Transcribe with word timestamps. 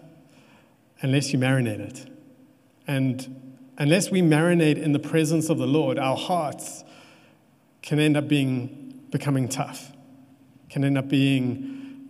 unless 1.02 1.31
you 1.31 1.40
marinate 1.40 1.80
it. 1.80 2.09
And 2.88 3.62
unless 3.78 4.09
we 4.09 4.22
marinate 4.22 4.81
in 4.81 4.94
the 4.94 5.00
presence 5.00 5.50
of 5.50 5.59
the 5.59 5.68
Lord, 5.68 6.00
our 6.00 6.18
hearts 6.18 6.84
can 7.81 8.00
end 8.00 8.18
up 8.18 8.28
being 8.28 9.03
becoming 9.12 9.48
tough 9.48 9.92
can 10.78 10.83
end 10.83 10.97
up 11.00 11.08
being 11.08 12.08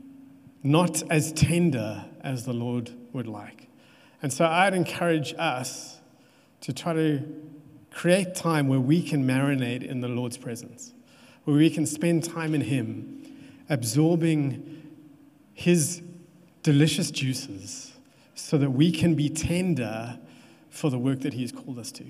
not 0.61 1.01
as 1.09 1.31
tender 1.31 2.03
as 2.19 2.43
the 2.43 2.51
Lord 2.51 2.91
would 3.13 3.25
like. 3.25 3.69
And 4.21 4.33
so 4.33 4.45
I'd 4.45 4.73
encourage 4.73 5.33
us 5.37 6.01
to 6.59 6.73
try 6.73 6.91
to 6.91 7.23
create 7.91 8.35
time 8.35 8.67
where 8.67 8.81
we 8.81 9.01
can 9.01 9.25
marinate 9.25 9.83
in 9.83 10.01
the 10.01 10.09
Lord's 10.09 10.35
presence, 10.37 10.93
where 11.45 11.55
we 11.55 11.69
can 11.69 11.85
spend 11.85 12.25
time 12.25 12.53
in 12.53 12.59
Him, 12.59 13.23
absorbing 13.69 14.83
His 15.53 16.01
delicious 16.61 17.09
juices 17.09 17.93
so 18.35 18.57
that 18.57 18.71
we 18.71 18.91
can 18.91 19.15
be 19.15 19.29
tender 19.29 20.19
for 20.69 20.89
the 20.89 20.99
work 20.99 21.21
that 21.21 21.35
He 21.35 21.43
has 21.43 21.53
called 21.53 21.79
us 21.79 21.93
to. 21.93 22.03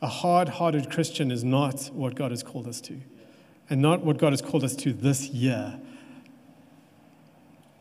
A 0.00 0.06
hard 0.06 0.48
hearted 0.48 0.92
Christian 0.92 1.32
is 1.32 1.42
not 1.42 1.90
what 1.92 2.14
God 2.14 2.30
has 2.30 2.44
called 2.44 2.68
us 2.68 2.80
to 2.82 3.00
and 3.68 3.82
not 3.82 4.04
what 4.04 4.18
God 4.18 4.32
has 4.32 4.42
called 4.42 4.64
us 4.64 4.76
to 4.76 4.92
this 4.92 5.28
year. 5.28 5.78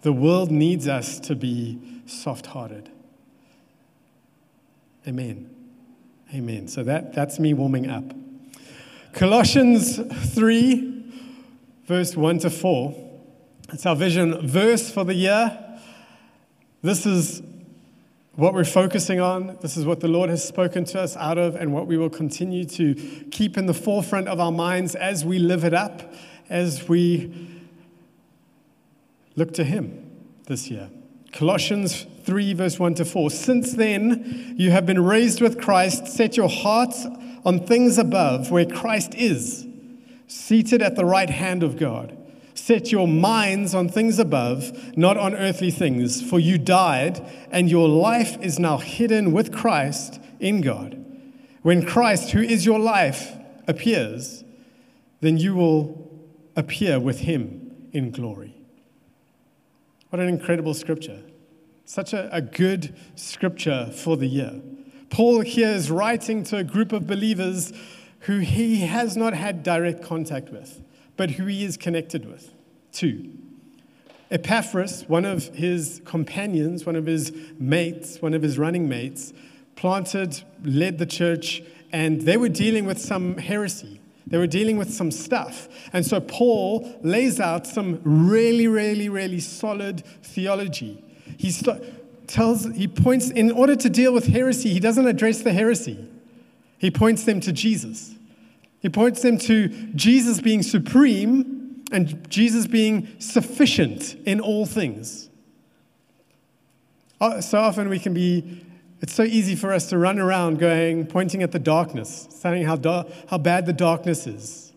The 0.02 0.14
world 0.14 0.52
needs 0.52 0.88
us 0.88 1.20
to 1.22 1.36
be 1.36 1.80
soft 2.06 2.48
hearted. 2.48 2.90
Amen. 5.08 5.50
Amen. 6.34 6.68
So 6.68 6.84
that, 6.84 7.14
that's 7.14 7.40
me 7.40 7.54
warming 7.54 7.90
up. 7.90 8.04
Colossians 9.14 10.00
3, 10.36 11.14
verse 11.86 12.16
1 12.16 12.40
to 12.40 12.50
4. 12.50 13.06
It's 13.74 13.86
our 13.86 13.96
vision 13.96 14.48
verse 14.48 14.92
for 14.92 15.04
the 15.04 15.14
year. 15.14 15.58
This 16.82 17.06
is 17.06 17.42
what 18.36 18.54
we're 18.54 18.66
focusing 18.66 19.20
on. 19.20 19.58
This 19.62 19.78
is 19.78 19.86
what 19.86 20.02
the 20.02 20.08
Lord 20.08 20.30
has 20.30 20.46
spoken 20.46 20.84
to 20.86 21.02
us 21.02 21.16
out 21.16 21.38
of, 21.38 21.56
and 21.56 21.74
what 21.74 21.88
we 21.88 21.98
will 21.98 22.10
continue 22.10 22.66
to 22.66 22.96
keep 23.32 23.58
in 23.58 23.66
the 23.66 23.74
forefront 23.74 24.28
of 24.28 24.40
our 24.40 24.52
minds 24.52 24.96
as 24.96 25.24
we 25.24 25.40
live 25.40 25.64
it 25.64 25.74
up, 25.74 26.14
as 26.50 26.88
we 26.90 27.64
look 29.36 29.54
to 29.54 29.64
Him 29.64 30.12
this 30.48 30.70
year. 30.70 30.90
Colossians 31.32 32.06
3, 32.24 32.54
verse 32.54 32.80
1 32.80 32.96
to 32.96 33.06
4. 33.06 33.30
Since 33.30 33.74
then, 33.74 34.56
you 34.58 34.72
have 34.72 34.86
been 34.86 35.04
raised 35.04 35.42
with 35.42 35.60
Christ. 35.60 36.08
Set 36.08 36.38
your 36.38 36.50
hearts 36.50 37.06
on 37.46 37.66
things 37.66 37.98
above, 37.98 38.52
where 38.52 38.66
Christ 38.66 39.14
is, 39.16 39.68
seated 40.28 40.82
at 40.82 40.96
the 40.96 41.06
right 41.06 41.30
hand 41.30 41.62
of 41.64 41.78
God. 41.78 42.18
Set 42.66 42.92
your 42.92 43.08
minds 43.08 43.76
on 43.76 43.88
things 43.88 44.18
above, 44.18 44.98
not 44.98 45.18
on 45.18 45.36
earthly 45.36 45.70
things, 45.70 46.28
for 46.28 46.40
you 46.40 46.58
died, 46.58 47.24
and 47.52 47.70
your 47.70 47.88
life 47.88 48.42
is 48.42 48.58
now 48.58 48.80
hidden 48.80 49.32
with 49.32 49.54
Christ 49.54 50.20
in 50.40 50.62
God. 50.62 51.00
When 51.62 51.86
Christ, 51.86 52.32
who 52.32 52.42
is 52.42 52.66
your 52.66 52.80
life, 52.80 53.34
appears, 53.68 54.44
then 55.22 55.38
you 55.38 55.54
will 55.54 56.12
appear 56.56 57.00
with 57.00 57.20
him 57.20 57.90
in 57.92 58.10
glory. 58.10 58.56
What 60.10 60.20
an 60.20 60.28
incredible 60.28 60.74
scripture. 60.74 61.22
Such 61.86 62.14
a, 62.14 62.36
a 62.36 62.42
good 62.42 62.96
scripture 63.14 63.92
for 63.94 64.18
the 64.18 64.26
year. 64.26 64.60
Paul 65.12 65.42
here 65.42 65.70
is 65.70 65.92
writing 65.92 66.44
to 66.46 66.58
a 66.58 66.64
group 66.64 66.94
of 66.94 67.06
believers 67.06 67.72
who 68.22 68.40
he 68.40 68.88
has 68.88 69.16
not 69.16 69.36
had 69.36 69.62
direct 69.62 70.02
contact 70.02 70.50
with 70.50 70.82
but 71.18 71.32
who 71.32 71.46
he 71.46 71.64
is 71.64 71.78
connected 71.78 72.26
with. 72.26 72.55
Two, 72.96 73.30
Epaphras, 74.32 75.04
one 75.10 75.26
of 75.26 75.54
his 75.54 76.02
companions, 76.06 76.86
one 76.86 76.96
of 76.96 77.06
his 77.06 77.34
mates, 77.60 78.22
one 78.22 78.34
of 78.34 78.42
his 78.42 78.58
running 78.58 78.88
mates, 78.88 79.34
planted, 79.76 80.42
led 80.64 80.98
the 80.98 81.06
church, 81.06 81.62
and 81.92 82.22
they 82.22 82.38
were 82.38 82.48
dealing 82.48 82.86
with 82.86 82.98
some 82.98 83.38
heresy. 83.38 84.00
They 84.26 84.38
were 84.38 84.48
dealing 84.48 84.78
with 84.78 84.94
some 84.94 85.12
stuff. 85.12 85.68
And 85.92 86.06
so 86.06 86.22
Paul 86.22 86.98
lays 87.04 87.42
out 87.42 87.68
some 87.68 88.00
really, 88.06 88.70
really, 88.70 89.10
really 89.10 89.42
solid 89.42 90.06
theology. 90.24 91.04
He 91.38 91.52
st- 91.52 92.28
tells, 92.30 92.64
he 92.76 92.88
points, 92.88 93.30
in 93.30 93.52
order 93.52 93.76
to 93.76 93.90
deal 93.90 94.14
with 94.14 94.28
heresy, 94.28 94.70
he 94.70 94.80
doesn't 94.80 95.06
address 95.06 95.42
the 95.42 95.52
heresy, 95.52 96.08
he 96.78 96.90
points 96.92 97.26
them 97.26 97.42
to 97.42 97.52
Jesus. 97.52 98.16
He 98.80 98.88
points 98.88 99.22
them 99.22 99.38
to 99.40 99.68
Jesus 99.96 100.40
being 100.40 100.64
supreme 100.64 101.55
and 101.92 102.30
Jesus 102.30 102.68
being 102.68 103.08
sufficient 103.20 104.16
in 104.26 104.40
all 104.40 104.66
things. 104.66 105.30
Uh, 107.22 107.42
so 107.42 107.60
often 107.60 107.90
we 107.90 108.00
can 108.00 108.14
be, 108.14 108.66
it's 109.02 109.14
so 109.14 109.24
easy 109.24 109.56
for 109.56 109.72
us 109.72 109.88
to 109.90 109.98
run 109.98 110.20
around 110.20 110.60
going, 110.60 111.06
pointing 111.06 111.44
at 111.44 111.52
the 111.52 111.60
darkness, 111.60 112.28
saying 112.30 112.66
how, 112.66 113.06
how 113.30 113.38
bad 113.38 113.66
the 113.66 113.74
darkness 113.74 114.28
is, 114.28 114.74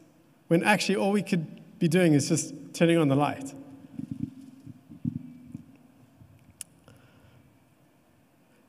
when 0.48 0.62
actually 0.62 0.96
all 0.96 1.12
we 1.12 1.22
could 1.22 1.78
be 1.78 1.88
doing 1.88 2.12
is 2.12 2.28
just 2.28 2.54
turning 2.74 2.98
on 2.98 3.08
the 3.08 3.16
light. 3.16 3.54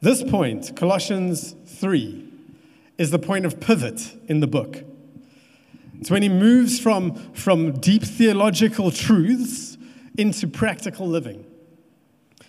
This 0.01 0.23
point, 0.23 0.75
Colossians 0.78 1.55
3, 1.66 2.25
is 2.97 3.11
the 3.11 3.19
point 3.19 3.45
of 3.45 3.59
pivot 3.59 4.17
in 4.28 4.39
the 4.39 4.47
book. 4.47 4.84
It's 5.99 6.09
when 6.09 6.22
he 6.22 6.29
moves 6.29 6.79
from, 6.79 7.16
from 7.34 7.73
deep 7.79 8.03
theological 8.03 8.90
truths 8.91 9.78
into 10.17 10.47
practical 10.47 11.07
living. 11.07 11.46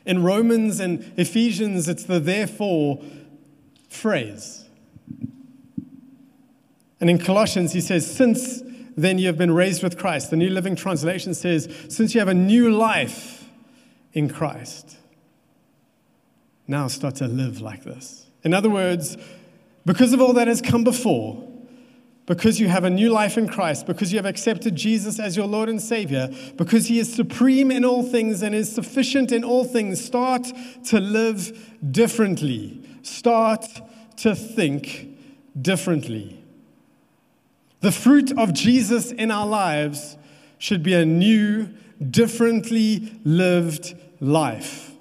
In 0.06 0.22
Romans 0.22 0.80
and 0.80 1.12
Ephesians, 1.16 1.88
it's 1.88 2.04
the 2.04 2.20
therefore 2.20 3.02
phrase. 3.88 4.64
And 7.00 7.10
in 7.10 7.18
Colossians, 7.18 7.72
he 7.72 7.80
says, 7.80 8.08
Since 8.08 8.62
then 8.96 9.18
you 9.18 9.26
have 9.26 9.38
been 9.38 9.52
raised 9.52 9.82
with 9.82 9.98
Christ. 9.98 10.30
The 10.30 10.36
New 10.36 10.50
Living 10.50 10.76
Translation 10.76 11.34
says, 11.34 11.68
Since 11.88 12.14
you 12.14 12.20
have 12.20 12.28
a 12.28 12.34
new 12.34 12.70
life 12.70 13.48
in 14.12 14.28
Christ, 14.28 14.96
now 16.68 16.86
start 16.86 17.16
to 17.16 17.26
live 17.26 17.60
like 17.60 17.82
this. 17.82 18.26
In 18.44 18.54
other 18.54 18.70
words, 18.70 19.16
because 19.84 20.12
of 20.12 20.20
all 20.20 20.34
that 20.34 20.46
has 20.46 20.62
come 20.62 20.84
before, 20.84 21.49
because 22.30 22.60
you 22.60 22.68
have 22.68 22.84
a 22.84 22.90
new 22.90 23.10
life 23.10 23.36
in 23.36 23.48
Christ, 23.48 23.88
because 23.88 24.12
you 24.12 24.16
have 24.16 24.24
accepted 24.24 24.76
Jesus 24.76 25.18
as 25.18 25.36
your 25.36 25.48
Lord 25.48 25.68
and 25.68 25.82
Savior, 25.82 26.30
because 26.56 26.86
He 26.86 27.00
is 27.00 27.12
supreme 27.12 27.72
in 27.72 27.84
all 27.84 28.04
things 28.04 28.40
and 28.40 28.54
is 28.54 28.72
sufficient 28.72 29.32
in 29.32 29.42
all 29.42 29.64
things, 29.64 30.00
start 30.00 30.46
to 30.84 31.00
live 31.00 31.74
differently. 31.90 32.82
Start 33.02 33.66
to 34.18 34.36
think 34.36 35.18
differently. 35.60 36.40
The 37.80 37.90
fruit 37.90 38.38
of 38.38 38.52
Jesus 38.52 39.10
in 39.10 39.32
our 39.32 39.48
lives 39.48 40.16
should 40.58 40.84
be 40.84 40.94
a 40.94 41.04
new, 41.04 41.68
differently 42.12 43.12
lived 43.24 43.96
life. 44.20 44.92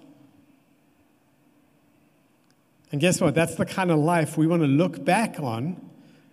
And 2.92 3.00
guess 3.00 3.22
what? 3.22 3.36
That's 3.36 3.54
the 3.54 3.68
kind 3.68 3.92
of 3.92 4.00
life 4.00 4.36
we 4.36 4.48
want 4.48 4.64
to 4.64 4.68
look 4.68 5.06
back 5.06 5.40
on 5.40 5.89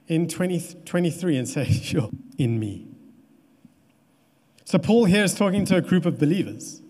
in 0.09 0.29
2023 0.29 1.37
and 1.37 1.49
say, 1.49 1.65
sure, 1.71 2.11
in 2.39 2.59
me. 2.59 2.87
So, 4.65 4.79
Paul 4.79 5.05
here 5.05 5.25
is 5.25 5.35
talking 5.35 5.65
to 5.67 5.77
a 5.77 5.81
group 5.81 6.07
of 6.07 6.19
believers. 6.19 6.81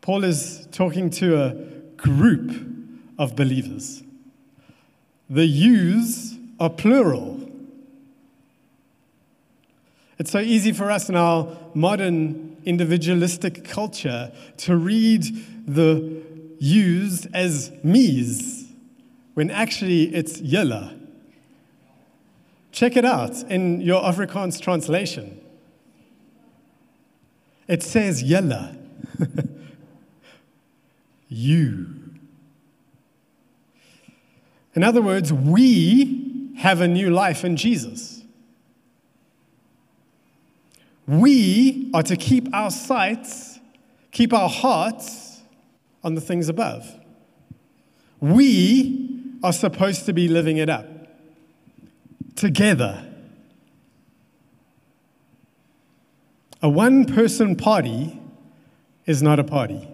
Paul 0.00 0.24
is 0.24 0.66
talking 0.72 1.10
to 1.10 1.42
a 1.42 1.54
group 1.96 2.52
of 3.18 3.36
believers. 3.36 4.02
The 5.28 5.44
yous 5.44 6.36
are 6.60 6.70
plural. 6.70 7.50
It's 10.18 10.30
so 10.30 10.38
easy 10.38 10.72
for 10.72 10.90
us 10.90 11.08
in 11.08 11.16
our 11.16 11.54
modern 11.74 12.56
individualistic 12.64 13.64
culture 13.64 14.32
to 14.58 14.76
read 14.76 15.24
the 15.66 16.22
yous 16.58 17.26
as 17.34 17.72
me's, 17.82 18.72
when 19.34 19.50
actually 19.50 20.14
it's 20.14 20.40
julle. 20.40 20.95
Check 22.76 22.94
it 22.98 23.06
out 23.06 23.42
in 23.44 23.80
your 23.80 24.02
Afrikaans 24.02 24.60
translation. 24.60 25.40
It 27.66 27.82
says 27.82 28.22
julle. 28.22 28.76
you. 31.30 31.86
In 34.74 34.84
other 34.84 35.00
words, 35.00 35.32
we 35.32 36.52
have 36.58 36.82
a 36.82 36.86
new 36.86 37.08
life 37.08 37.46
in 37.46 37.56
Jesus. 37.56 38.22
We 41.06 41.90
are 41.94 42.02
to 42.02 42.14
keep 42.14 42.54
our 42.54 42.70
sights, 42.70 43.58
keep 44.10 44.34
our 44.34 44.50
hearts 44.50 45.40
on 46.04 46.14
the 46.14 46.20
things 46.20 46.50
above. 46.50 46.94
We 48.20 49.22
are 49.42 49.54
supposed 49.54 50.04
to 50.04 50.12
be 50.12 50.28
living 50.28 50.58
it 50.58 50.68
up 50.68 50.95
together. 52.36 53.02
A 56.62 56.68
one 56.68 57.04
person 57.04 57.56
party 57.56 58.20
is 59.06 59.22
not 59.22 59.38
a 59.38 59.44
party. 59.44 59.88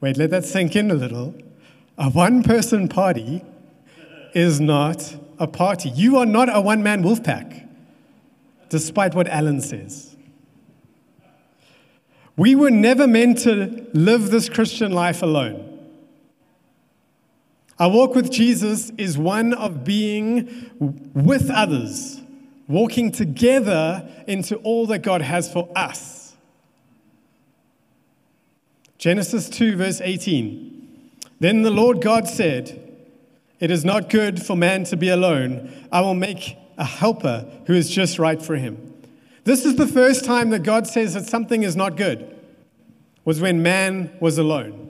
Wait, 0.00 0.16
let 0.16 0.30
that 0.30 0.44
sink 0.44 0.74
in 0.74 0.90
a 0.90 0.94
little. 0.94 1.34
A 1.96 2.10
one 2.10 2.42
person 2.42 2.88
party 2.88 3.44
is 4.34 4.60
not 4.60 5.16
a 5.38 5.46
party. 5.46 5.90
You 5.90 6.16
are 6.18 6.26
not 6.26 6.54
a 6.54 6.60
one 6.60 6.82
man 6.82 7.02
wolf 7.02 7.22
pack, 7.22 7.68
despite 8.68 9.14
what 9.14 9.28
Alan 9.28 9.60
says. 9.60 10.16
We 12.36 12.54
were 12.54 12.70
never 12.70 13.06
meant 13.06 13.38
to 13.38 13.86
live 13.92 14.30
this 14.30 14.48
Christian 14.48 14.92
life 14.92 15.22
alone. 15.22 15.71
Our 17.82 17.90
walk 17.90 18.14
with 18.14 18.30
Jesus 18.30 18.92
is 18.96 19.18
one 19.18 19.52
of 19.54 19.82
being 19.82 20.70
with 21.14 21.50
others, 21.50 22.22
walking 22.68 23.10
together 23.10 24.08
into 24.28 24.54
all 24.58 24.86
that 24.86 25.00
God 25.00 25.20
has 25.20 25.52
for 25.52 25.68
us. 25.74 26.36
Genesis 28.98 29.48
2, 29.48 29.74
verse 29.74 30.00
18. 30.00 31.10
Then 31.40 31.62
the 31.62 31.72
Lord 31.72 32.00
God 32.00 32.28
said, 32.28 33.02
It 33.58 33.72
is 33.72 33.84
not 33.84 34.08
good 34.08 34.40
for 34.40 34.54
man 34.54 34.84
to 34.84 34.96
be 34.96 35.08
alone. 35.08 35.88
I 35.90 36.02
will 36.02 36.14
make 36.14 36.56
a 36.78 36.84
helper 36.84 37.50
who 37.66 37.74
is 37.74 37.90
just 37.90 38.16
right 38.16 38.40
for 38.40 38.54
him. 38.54 38.94
This 39.42 39.64
is 39.64 39.74
the 39.74 39.88
first 39.88 40.24
time 40.24 40.50
that 40.50 40.62
God 40.62 40.86
says 40.86 41.14
that 41.14 41.26
something 41.26 41.64
is 41.64 41.74
not 41.74 41.96
good, 41.96 42.32
was 43.24 43.40
when 43.40 43.60
man 43.60 44.16
was 44.20 44.38
alone. 44.38 44.82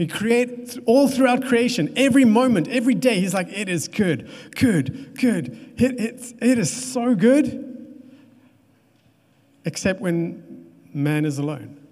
He 0.00 0.06
creates 0.06 0.78
all 0.86 1.08
throughout 1.08 1.44
creation, 1.44 1.92
every 1.94 2.24
moment, 2.24 2.68
every 2.68 2.94
day, 2.94 3.20
he's 3.20 3.34
like, 3.34 3.48
it 3.48 3.68
is 3.68 3.86
good, 3.86 4.30
good, 4.56 5.14
good. 5.20 5.74
It, 5.76 6.00
it's, 6.00 6.32
it 6.40 6.58
is 6.58 6.72
so 6.72 7.14
good, 7.14 8.00
except 9.66 10.00
when 10.00 10.72
man 10.94 11.26
is 11.26 11.36
alone. 11.36 11.86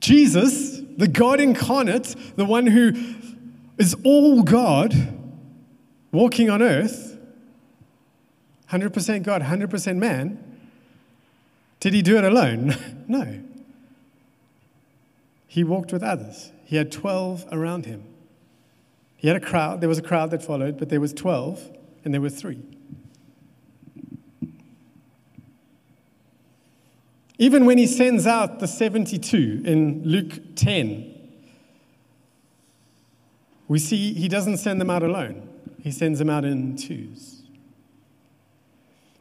Jesus, 0.00 0.80
the 0.96 1.06
God 1.06 1.38
incarnate, 1.38 2.16
the 2.34 2.44
one 2.44 2.66
who 2.66 2.94
is 3.78 3.94
all 4.02 4.42
God, 4.42 4.92
walking 6.10 6.50
on 6.50 6.62
earth, 6.62 7.16
100% 8.72 9.22
God, 9.22 9.40
100% 9.40 9.96
man, 9.98 10.58
did 11.78 11.94
he 11.94 12.02
do 12.02 12.18
it 12.18 12.24
alone? 12.24 12.74
no. 13.06 13.44
He 15.48 15.64
walked 15.64 15.92
with 15.92 16.02
others. 16.02 16.52
He 16.64 16.76
had 16.76 16.92
12 16.92 17.46
around 17.50 17.86
him. 17.86 18.04
He 19.16 19.26
had 19.26 19.36
a 19.36 19.40
crowd, 19.40 19.80
there 19.80 19.88
was 19.88 19.98
a 19.98 20.02
crowd 20.02 20.30
that 20.30 20.44
followed, 20.44 20.78
but 20.78 20.90
there 20.90 21.00
was 21.00 21.12
12 21.12 21.70
and 22.04 22.14
there 22.14 22.20
were 22.20 22.28
3. 22.28 22.62
Even 27.38 27.64
when 27.64 27.78
he 27.78 27.86
sends 27.86 28.26
out 28.26 28.60
the 28.60 28.68
72 28.68 29.62
in 29.64 30.02
Luke 30.04 30.54
10, 30.54 31.14
we 33.68 33.78
see 33.78 34.12
he 34.12 34.28
doesn't 34.28 34.58
send 34.58 34.80
them 34.80 34.90
out 34.90 35.02
alone, 35.02 35.48
he 35.82 35.90
sends 35.90 36.18
them 36.18 36.28
out 36.28 36.44
in 36.44 36.76
twos. 36.76 37.42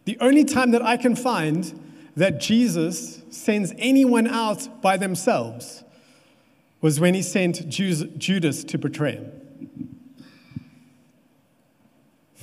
The 0.06 0.18
only 0.20 0.44
time 0.44 0.72
that 0.72 0.82
I 0.82 0.98
can 0.98 1.16
find 1.16 1.80
that 2.16 2.40
Jesus 2.40 3.22
sends 3.30 3.74
anyone 3.78 4.28
out 4.28 4.82
by 4.82 4.98
themselves 4.98 5.84
was 6.82 7.00
when 7.00 7.14
he 7.14 7.22
sent 7.22 7.68
Judas 7.68 8.64
to 8.64 8.78
betray 8.78 9.14
him. 9.14 9.32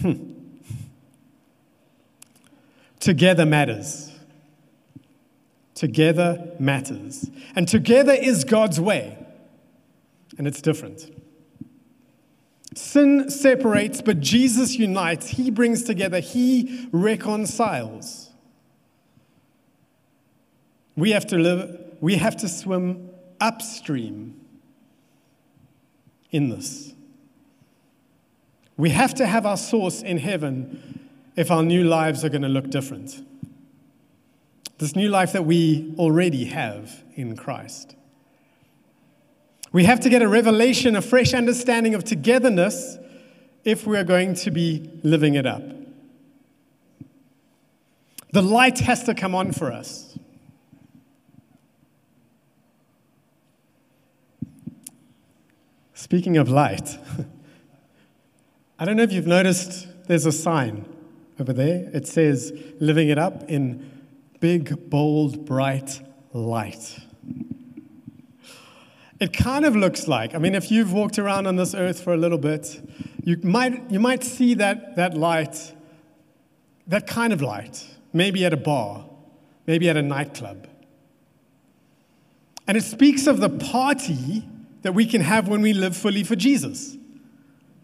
Hmm. 0.01 0.35
Together 3.01 3.47
matters. 3.47 4.13
Together 5.75 6.53
matters. 6.59 7.31
And 7.55 7.69
together 7.69 8.13
is 8.13 8.45
God's 8.45 8.81
way. 8.81 9.19
And 10.39 10.47
it's 10.47 10.61
different. 10.61 11.11
Sin 12.75 13.31
separates, 13.31 14.03
but 14.03 14.21
Jesus 14.21 14.77
unites. 14.77 15.29
He 15.29 15.51
brings 15.51 15.85
together, 15.85 16.21
He 16.21 16.89
reconciles. 16.93 18.31
We 20.97 21.11
have 21.11 21.27
to 21.29 21.37
live, 21.37 21.97
we 22.01 22.17
have 22.17 22.37
to 22.39 22.49
swim 22.49 23.11
upstream 23.45 24.41
in 26.31 26.49
this. 26.49 26.93
We 28.77 28.91
have 28.91 29.15
to 29.15 29.27
have 29.27 29.47
our 29.47 29.57
source 29.57 30.03
in 30.03 30.19
heaven 30.19 31.09
if 31.37 31.51
our 31.51 31.63
new 31.63 31.85
lives 31.85 32.25
are 32.25 32.29
going 32.29 32.43
to 32.43 32.49
look 32.49 32.71
different 32.71 33.25
this 34.79 34.97
new 34.97 35.09
life 35.09 35.33
that 35.33 35.45
we 35.45 35.95
already 35.99 36.45
have 36.47 37.05
in 37.15 37.37
Christ. 37.37 37.97
We 39.73 39.85
have 39.85 40.01
to 40.01 40.11
get 40.11 40.23
a 40.23 40.29
revelation, 40.29 40.97
a 40.97 41.03
fresh 41.03 41.35
understanding 41.35 41.95
of 41.95 42.05
togetherness 42.05 42.99
if 43.65 43.87
we 43.87 43.97
are 43.97 44.05
going 44.05 44.35
to 44.35 44.51
be 44.51 44.91
living 45.03 45.35
it 45.35 45.47
up. 45.47 45.63
The 48.33 48.43
light 48.43 48.81
has 48.81 49.05
to 49.05 49.15
come 49.15 49.35
on 49.35 49.53
for 49.53 49.73
us. 49.73 50.14
Speaking 55.95 56.37
of 56.37 56.49
light, 56.49 56.99
I 58.79 58.85
don't 58.85 58.97
know 58.97 59.05
if 59.05 59.13
you've 59.13 59.29
noticed 59.29 59.87
there's 60.09 60.27
a 60.27 60.33
sign 60.33 60.85
over 61.39 61.53
there. 61.53 61.89
It 61.95 62.09
says 62.09 62.53
living 62.81 63.09
it 63.09 63.19
up 63.19 63.49
in 63.49 63.91
big, 64.41 64.91
bold, 64.91 65.47
bright 65.47 66.03
light. 66.33 66.99
It 69.21 69.33
kind 69.33 69.65
of 69.65 69.77
looks 69.77 70.09
like, 70.09 70.35
I 70.35 70.39
mean, 70.39 70.57
if 70.57 70.73
you've 70.73 70.93
walked 70.93 71.19
around 71.19 71.47
on 71.47 71.55
this 71.55 71.75
earth 71.75 72.03
for 72.03 72.13
a 72.13 72.17
little 72.17 72.39
bit, 72.39 72.81
you 73.23 73.39
might, 73.45 73.89
you 73.89 74.01
might 74.01 74.25
see 74.25 74.55
that, 74.55 74.97
that 74.97 75.15
light, 75.17 75.73
that 76.89 77.07
kind 77.07 77.33
of 77.33 77.41
light, 77.41 77.87
maybe 78.13 78.45
at 78.45 78.53
a 78.53 78.57
bar, 78.57 79.07
maybe 79.69 79.89
at 79.89 79.97
a 79.97 80.03
nightclub. 80.03 80.67
And 82.67 82.77
it 82.77 82.83
speaks 82.83 83.29
of 83.29 83.39
the 83.39 83.49
party 83.49 84.45
that 84.85 84.93
we 84.93 85.07
can 85.07 85.23
have 85.23 85.49
when 85.49 85.63
we 85.63 85.73
live 85.73 85.97
fully 85.97 86.23
for 86.23 86.37
Jesus. 86.37 86.95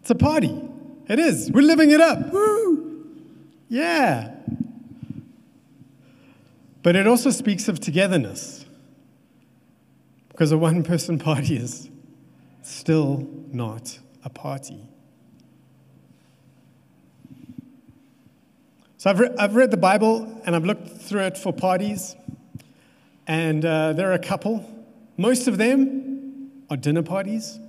It's 0.01 0.11
a 0.11 0.15
party. 0.15 0.61
It 1.07 1.17
is. 1.17 1.51
We're 1.51 1.63
living 1.63 1.89
it 1.89 1.99
up. 1.99 2.31
Woo! 2.31 3.07
Yeah. 3.67 4.35
But 6.83 6.95
it 6.95 7.07
also 7.07 7.31
speaks 7.31 7.67
of 7.67 7.79
togetherness. 7.79 8.65
Because 10.29 10.51
a 10.51 10.59
one 10.59 10.83
person 10.83 11.17
party 11.29 11.57
is 11.57 11.89
still 12.61 13.27
not 13.51 13.97
a 14.23 14.29
party. 14.29 14.87
So 18.97 19.09
I've, 19.09 19.19
re- 19.19 19.35
I've 19.39 19.55
read 19.55 19.71
the 19.71 19.77
Bible 19.77 20.39
and 20.45 20.55
I've 20.55 20.65
looked 20.65 20.87
through 20.87 21.21
it 21.21 21.35
for 21.35 21.51
parties, 21.51 22.15
and 23.25 23.65
uh, 23.65 23.93
there 23.93 24.11
are 24.11 24.13
a 24.13 24.19
couple. 24.19 24.63
Most 25.17 25.47
of 25.47 25.57
them 25.57 26.00
are 26.71 26.77
dinner 26.77 27.03
parties. 27.03 27.59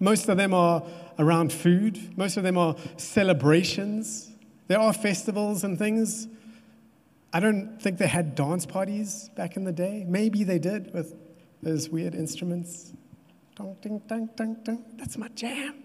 Most 0.00 0.28
of 0.28 0.36
them 0.36 0.52
are 0.52 0.82
around 1.20 1.52
food. 1.52 2.18
Most 2.18 2.36
of 2.36 2.42
them 2.42 2.58
are 2.58 2.74
celebrations. 2.96 4.28
There 4.66 4.80
are 4.80 4.92
festivals 4.92 5.62
and 5.62 5.78
things. 5.78 6.26
I 7.32 7.38
don't 7.38 7.80
think 7.80 7.98
they 7.98 8.08
had 8.08 8.34
dance 8.34 8.66
parties 8.66 9.30
back 9.36 9.56
in 9.56 9.62
the 9.62 9.72
day. 9.72 10.04
Maybe 10.06 10.42
they 10.42 10.58
did 10.58 10.92
with 10.92 11.14
those 11.62 11.88
weird 11.88 12.14
instruments. 12.14 12.92
Dong, 13.54 13.76
ding, 13.80 14.02
dong, 14.08 14.28
dong, 14.34 14.56
dong. 14.64 14.84
That's 14.96 15.16
my 15.16 15.28
jam. 15.28 15.84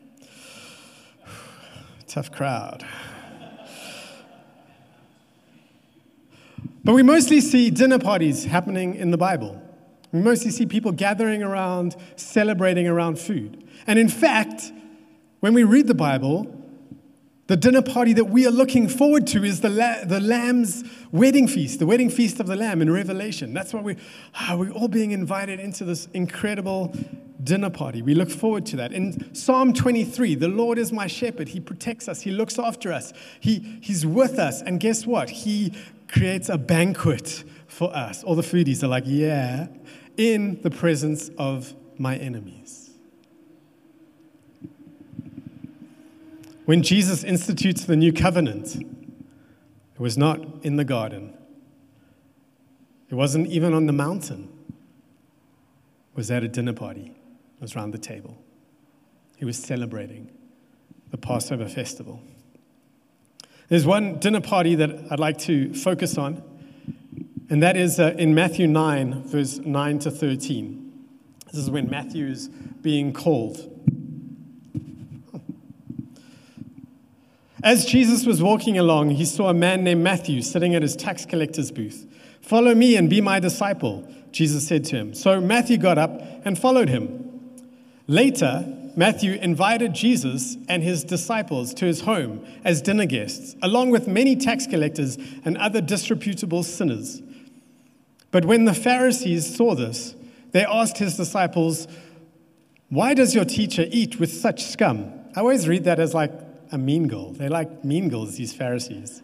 Tough 2.08 2.32
crowd. 2.32 2.84
But 6.84 6.94
we 6.94 7.04
mostly 7.04 7.42
see 7.42 7.70
dinner 7.70 8.00
parties 8.00 8.46
happening 8.46 8.96
in 8.96 9.12
the 9.12 9.18
Bible. 9.18 9.62
We 10.12 10.20
mostly 10.20 10.52
see 10.52 10.66
people 10.66 10.92
gathering 10.92 11.44
around, 11.44 11.96
celebrating 12.16 12.88
around 12.88 13.20
food. 13.20 13.68
And 13.86 14.00
in 14.00 14.10
fact, 14.10 14.72
when 15.40 15.54
we 15.54 15.64
read 15.64 15.88
the 15.88 15.94
Bible, 15.94 16.56
the 17.50 17.58
dinner 17.58 17.82
party 17.82 18.14
that 18.14 18.26
we 18.26 18.46
are 18.46 18.52
looking 18.52 18.88
forward 18.88 19.26
to 19.28 19.44
is 19.44 19.62
the, 19.62 19.70
la- 19.70 20.04
the 20.04 20.20
Lamb's 20.20 20.84
wedding 21.12 21.48
feast, 21.48 21.80
the 21.80 21.88
wedding 21.88 22.12
feast 22.12 22.40
of 22.40 22.46
the 22.46 22.56
Lamb 22.56 22.80
in 22.80 22.92
Revelation. 22.92 23.56
That's 23.56 23.74
why 23.74 23.82
we, 23.82 23.96
ah, 24.36 24.56
we're 24.56 24.70
all 24.70 24.88
being 24.88 25.12
invited 25.12 25.60
into 25.60 25.84
this 25.84 26.08
incredible 26.14 26.94
dinner 27.44 27.72
party. 27.72 28.04
We 28.04 28.14
look 28.14 28.30
forward 28.30 28.68
to 28.68 28.76
that. 28.78 28.94
In 28.94 29.34
Psalm 29.34 29.74
23, 29.74 30.36
the 30.36 30.48
Lord 30.48 30.78
is 30.78 30.92
my 30.92 31.08
shepherd. 31.08 31.48
He 31.48 31.60
protects 31.60 32.08
us, 32.08 32.22
He 32.22 32.30
looks 32.30 32.60
after 32.60 32.94
us, 32.94 33.14
he, 33.40 33.80
He's 33.82 34.06
with 34.06 34.38
us. 34.38 34.62
And 34.62 34.80
guess 34.80 35.08
what? 35.08 35.32
He 35.32 35.74
creates 36.08 36.50
a 36.50 36.58
banquet 36.60 37.44
for 37.68 37.96
us. 37.96 38.24
All 38.24 38.36
the 38.36 38.44
foodies 38.44 38.84
are 38.84 38.88
like, 38.88 39.06
yeah, 39.08 39.70
in 40.20 40.62
the 40.64 40.70
presence 40.70 41.30
of 41.38 41.74
my 41.98 42.18
enemies. 42.18 42.90
When 46.66 46.84
Jesus 46.84 47.24
institutes 47.24 47.86
the 47.86 47.96
new 47.96 48.12
covenant, 48.12 48.76
it 48.76 50.00
was 50.00 50.18
not 50.18 50.42
in 50.62 50.76
the 50.76 50.84
garden. 50.84 51.38
It 53.10 53.16
wasn't 53.16 53.48
even 53.48 53.74
on 53.74 53.86
the 53.86 53.94
mountain. 53.94 54.50
It 56.12 56.18
was 56.18 56.30
at 56.30 56.44
a 56.44 56.50
dinner 56.50 56.74
party. 56.74 57.16
It 57.56 57.62
was 57.62 57.78
around 57.78 57.92
the 57.92 57.98
table. 57.98 58.38
He 59.38 59.46
was 59.46 59.58
celebrating 59.58 60.30
the 61.12 61.18
Passover 61.18 61.70
festival. 61.70 62.22
There's 63.70 63.86
one 63.86 64.20
dinner 64.20 64.42
party 64.42 64.76
that 64.76 64.90
I'd 65.10 65.20
like 65.20 65.38
to 65.40 65.74
focus 65.74 66.18
on, 66.18 66.44
and 67.50 67.64
that 67.64 67.76
is 67.76 68.00
uh, 68.00 68.14
in 68.18 68.36
Matthew 68.36 68.68
9, 68.68 69.24
verse 69.24 69.58
9 69.58 70.00
to 70.00 70.12
13. 70.12 71.08
This 71.48 71.62
is 71.62 71.70
when 71.70 71.90
Matthew 71.90 72.28
is 72.28 72.48
being 72.48 73.12
called. 73.12 73.66
As 77.64 77.86
Jesus 77.86 78.26
was 78.26 78.42
walking 78.42 78.78
along, 78.78 79.12
he 79.12 79.26
saw 79.26 79.50
a 79.50 79.54
man 79.54 79.84
named 79.84 80.02
Matthew 80.02 80.42
sitting 80.42 80.76
at 80.76 80.82
his 80.82 80.96
tax 80.96 81.26
collector's 81.26 81.72
booth. 81.72 82.08
Follow 82.40 82.74
me 82.74 82.96
and 82.96 83.10
be 83.10 83.20
my 83.20 83.40
disciple, 83.40 84.08
Jesus 84.32 84.68
said 84.68 84.86
to 84.86 84.96
him. 84.96 85.14
So 85.14 85.42
Matthew 85.42 85.78
got 85.78 85.98
up 85.98 86.22
and 86.46 86.58
followed 86.58 86.88
him. 86.88 87.26
Later, 88.08 88.66
Matthew 88.96 89.34
invited 89.34 89.94
Jesus 89.94 90.58
and 90.68 90.84
his 90.84 91.04
disciples 91.04 91.74
to 91.76 91.86
his 91.86 92.02
home 92.02 92.46
as 92.64 92.82
dinner 92.82 93.06
guests, 93.06 93.56
along 93.62 93.90
with 93.90 94.08
many 94.08 94.36
tax 94.36 94.66
collectors 94.66 95.18
and 95.44 95.58
other 95.58 95.82
disreputable 95.82 96.64
sinners. 96.64 97.22
But 98.32 98.46
when 98.46 98.66
the 98.66 98.74
Pharisees 98.74 99.56
saw 99.56 99.76
this, 99.76 100.16
they 100.52 100.66
asked 100.66 100.98
his 100.98 101.18
disciples, 101.18 101.88
Why 102.90 103.14
does 103.14 103.34
your 103.34 103.46
teacher 103.46 103.86
eat 103.90 104.20
with 104.20 104.32
such 104.32 104.64
scum? 104.64 105.12
I 105.36 105.42
always 105.42 105.68
read 105.68 105.84
that 105.86 106.00
as 106.00 106.14
like 106.14 106.32
a 106.72 106.78
mean 106.78 107.08
girl. 107.08 107.32
They 107.32 107.50
like 107.50 107.84
mean 107.84 108.10
girls, 108.10 108.36
these 108.36 108.54
Pharisees. 108.54 109.22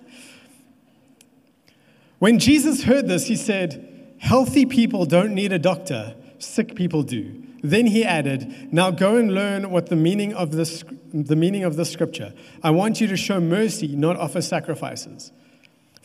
When 2.20 2.40
Jesus 2.40 2.84
heard 2.84 3.08
this, 3.08 3.28
he 3.28 3.36
said, 3.36 4.16
Healthy 4.20 4.66
people 4.66 5.06
don't 5.06 5.34
need 5.34 5.52
a 5.52 5.60
doctor, 5.60 6.16
sick 6.40 6.76
people 6.76 7.04
do. 7.04 7.44
Then 7.62 7.88
he 7.88 8.04
added, 8.04 8.72
Now 8.72 8.92
go 8.92 9.18
and 9.18 9.34
learn 9.34 9.72
what 9.72 9.88
the 9.88 9.96
meaning 9.96 10.34
of 10.34 10.52
this, 10.52 10.84
the 11.14 11.36
meaning 11.36 11.64
of 11.64 11.76
the 11.76 11.86
scripture. 11.86 12.34
I 12.64 12.72
want 12.72 13.02
you 13.02 13.08
to 13.08 13.18
show 13.18 13.40
mercy, 13.40 13.96
not 13.96 14.18
offer 14.18 14.42
sacrifices. 14.42 15.32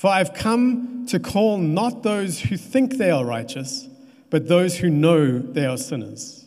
For 0.01 0.09
I've 0.09 0.33
come 0.33 1.05
to 1.09 1.21
call 1.21 1.59
not 1.59 2.03
those 2.03 2.41
who 2.41 2.57
think 2.57 2.97
they 2.97 3.11
are 3.11 3.23
righteous, 3.23 3.87
but 4.31 4.49
those 4.49 4.79
who 4.79 4.89
know 4.89 5.39
they 5.39 5.67
are 5.67 5.77
sinners. 5.77 6.47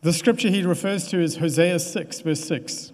The 0.00 0.14
scripture 0.14 0.48
he 0.48 0.62
refers 0.62 1.06
to 1.08 1.20
is 1.20 1.36
Hosea 1.36 1.80
6, 1.80 2.20
verse 2.20 2.40
6. 2.44 2.92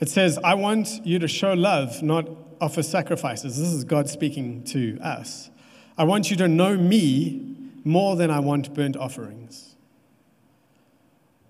It 0.00 0.08
says, 0.08 0.36
I 0.42 0.54
want 0.54 1.06
you 1.06 1.20
to 1.20 1.28
show 1.28 1.52
love, 1.52 2.02
not 2.02 2.28
offer 2.60 2.82
sacrifices. 2.82 3.56
This 3.56 3.68
is 3.68 3.84
God 3.84 4.08
speaking 4.08 4.64
to 4.64 4.98
us. 5.00 5.48
I 5.96 6.02
want 6.02 6.28
you 6.28 6.36
to 6.38 6.48
know 6.48 6.76
me 6.76 7.56
more 7.84 8.16
than 8.16 8.32
I 8.32 8.40
want 8.40 8.74
burnt 8.74 8.96
offerings. 8.96 9.76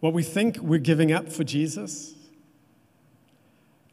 What 0.01 0.13
we 0.13 0.23
think 0.23 0.59
we're 0.59 0.81
giving 0.81 1.13
up 1.13 1.33
for 1.33 1.45
Jesus 1.45 2.13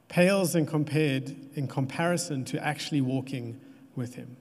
pales 0.10 0.56
in 0.56 0.66
compared 0.66 1.36
in 1.54 1.68
comparison 1.68 2.44
to 2.44 2.64
actually 2.64 3.00
walking 3.00 3.60
with 3.96 4.16
him 4.16 4.36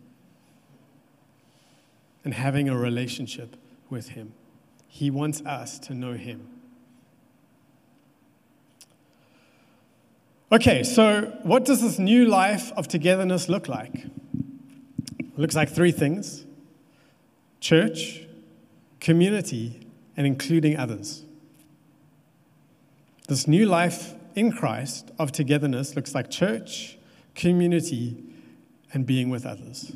and 2.24 2.34
having 2.34 2.68
a 2.68 2.76
relationship 2.76 3.56
with 3.88 4.10
him. 4.10 4.32
He 4.88 5.10
wants 5.10 5.42
us 5.42 5.78
to 5.80 5.94
know 5.94 6.14
him. 6.14 6.48
Okay, 10.50 10.82
so 10.82 11.38
what 11.42 11.66
does 11.66 11.82
this 11.82 11.98
new 11.98 12.24
life 12.24 12.72
of 12.72 12.88
togetherness 12.88 13.50
look 13.50 13.68
like? 13.68 13.94
It 13.96 15.38
looks 15.38 15.54
like 15.54 15.68
three 15.68 15.92
things 15.92 16.46
church, 17.60 18.26
community, 19.00 19.86
and 20.16 20.26
including 20.26 20.78
others. 20.78 21.24
This 23.28 23.46
new 23.46 23.66
life 23.66 24.14
in 24.38 24.52
Christ 24.52 25.10
of 25.18 25.32
togetherness 25.32 25.96
looks 25.96 26.14
like 26.14 26.30
church, 26.30 26.96
community, 27.34 28.22
and 28.92 29.04
being 29.04 29.30
with 29.30 29.44
others, 29.44 29.92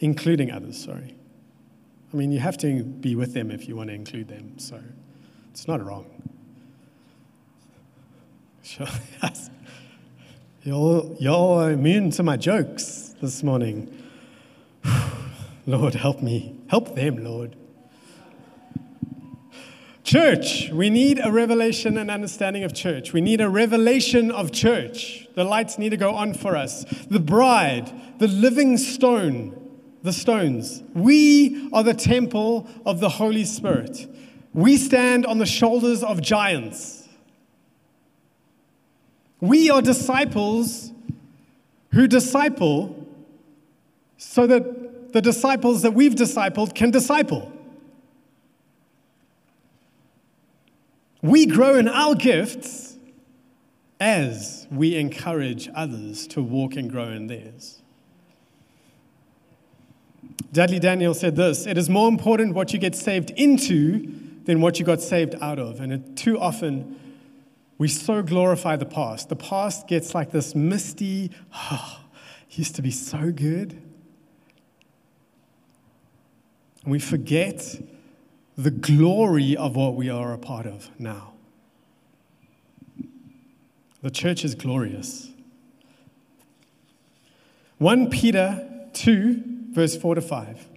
including 0.00 0.50
others, 0.50 0.82
sorry. 0.84 1.16
I 2.12 2.16
mean, 2.16 2.30
you 2.30 2.40
have 2.40 2.58
to 2.58 2.84
be 2.84 3.16
with 3.16 3.32
them 3.32 3.50
if 3.50 3.66
you 3.66 3.74
want 3.74 3.88
to 3.88 3.94
include 3.94 4.28
them, 4.28 4.58
so 4.58 4.78
it's 5.50 5.66
not 5.66 5.84
wrong. 5.84 6.06
Sure. 8.62 8.86
Y'all, 10.64 11.16
y'all 11.18 11.58
are 11.58 11.72
immune 11.72 12.12
to 12.12 12.22
my 12.22 12.36
jokes 12.36 13.16
this 13.20 13.42
morning. 13.42 13.92
Lord, 15.66 15.94
help 15.94 16.22
me. 16.22 16.56
Help 16.68 16.94
them, 16.94 17.24
Lord. 17.24 17.56
Church, 20.04 20.68
we 20.72 20.90
need 20.90 21.20
a 21.22 21.30
revelation 21.30 21.96
and 21.96 22.10
understanding 22.10 22.64
of 22.64 22.74
church. 22.74 23.12
We 23.12 23.20
need 23.20 23.40
a 23.40 23.48
revelation 23.48 24.30
of 24.32 24.50
church. 24.50 25.28
The 25.34 25.44
lights 25.44 25.78
need 25.78 25.90
to 25.90 25.96
go 25.96 26.14
on 26.14 26.34
for 26.34 26.56
us. 26.56 26.84
The 27.08 27.20
bride, 27.20 28.18
the 28.18 28.26
living 28.26 28.78
stone, 28.78 29.78
the 30.02 30.12
stones. 30.12 30.82
We 30.92 31.70
are 31.72 31.84
the 31.84 31.94
temple 31.94 32.68
of 32.84 32.98
the 32.98 33.08
Holy 33.08 33.44
Spirit. 33.44 34.08
We 34.52 34.76
stand 34.76 35.24
on 35.24 35.38
the 35.38 35.46
shoulders 35.46 36.02
of 36.02 36.20
giants. 36.20 37.08
We 39.40 39.70
are 39.70 39.82
disciples 39.82 40.92
who 41.92 42.08
disciple 42.08 43.06
so 44.16 44.46
that 44.46 45.12
the 45.12 45.20
disciples 45.20 45.82
that 45.82 45.94
we've 45.94 46.14
discipled 46.14 46.74
can 46.74 46.90
disciple. 46.90 47.51
We 51.22 51.46
grow 51.46 51.76
in 51.76 51.86
our 51.86 52.16
gifts 52.16 52.96
as 54.00 54.66
we 54.72 54.96
encourage 54.96 55.68
others 55.74 56.26
to 56.26 56.42
walk 56.42 56.74
and 56.74 56.90
grow 56.90 57.04
in 57.04 57.28
theirs. 57.28 57.80
Dudley 60.52 60.80
Daniel 60.80 61.14
said 61.14 61.36
this 61.36 61.66
It 61.66 61.78
is 61.78 61.88
more 61.88 62.08
important 62.08 62.54
what 62.54 62.72
you 62.72 62.80
get 62.80 62.96
saved 62.96 63.30
into 63.36 64.12
than 64.44 64.60
what 64.60 64.80
you 64.80 64.84
got 64.84 65.00
saved 65.00 65.36
out 65.40 65.60
of. 65.60 65.80
And 65.80 65.92
it, 65.92 66.16
too 66.16 66.38
often, 66.38 66.98
we 67.78 67.86
so 67.86 68.22
glorify 68.22 68.74
the 68.74 68.84
past. 68.84 69.28
The 69.28 69.36
past 69.36 69.86
gets 69.86 70.14
like 70.14 70.32
this 70.32 70.56
misty, 70.56 71.30
oh, 71.54 72.00
used 72.50 72.74
to 72.76 72.82
be 72.82 72.90
so 72.90 73.30
good. 73.30 73.80
And 76.82 76.90
we 76.90 76.98
forget 76.98 77.80
the 78.56 78.70
glory 78.70 79.56
of 79.56 79.76
what 79.76 79.94
we 79.94 80.10
are 80.10 80.32
a 80.32 80.38
part 80.38 80.66
of 80.66 80.90
now. 80.98 81.32
The 84.02 84.10
church 84.10 84.44
is 84.44 84.54
glorious. 84.54 85.30
1 87.78 88.10
Peter 88.10 88.88
2, 88.92 89.42
verse 89.70 89.96
4 89.96 90.16
to 90.16 90.20
5. 90.20 90.68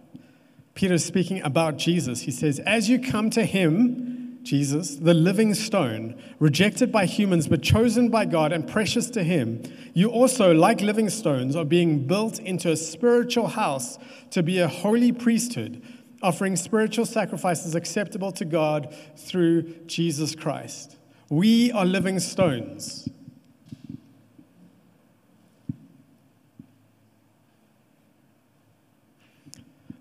Peter 0.74 0.94
is 0.96 1.06
speaking 1.06 1.42
about 1.42 1.78
Jesus. 1.78 2.22
He 2.22 2.32
says, 2.32 2.60
As 2.60 2.90
you 2.90 3.00
come 3.00 3.30
to 3.32 3.46
him, 3.46 4.40
Jesus, 4.44 4.98
the 4.98 5.14
living 5.14 5.54
stone, 5.56 6.22
rejected 6.40 6.92
by 6.92 7.06
humans 7.06 7.48
but 7.48 7.64
chosen 7.64 8.10
by 8.10 8.26
God 8.26 8.52
and 8.52 8.68
precious 8.68 9.10
to 9.12 9.24
him, 9.24 9.64
you 9.94 10.10
also, 10.10 10.54
like 10.54 10.82
living 10.82 11.10
stones, 11.10 11.56
are 11.56 11.66
being 11.66 12.06
built 12.06 12.40
into 12.40 12.72
a 12.72 12.78
spiritual 12.78 13.48
house 13.48 13.98
to 14.32 14.44
be 14.44 14.60
a 14.60 14.68
holy 14.68 15.12
priesthood, 15.12 15.82
offering 16.26 16.56
spiritual 16.56 17.06
sacrifices 17.06 17.76
acceptable 17.76 18.32
to 18.32 18.44
God 18.44 18.94
through 19.16 19.62
Jesus 19.86 20.34
Christ. 20.34 20.98
We 21.30 21.72
are 21.72 21.86
living 21.86 22.20
stones. 22.20 23.08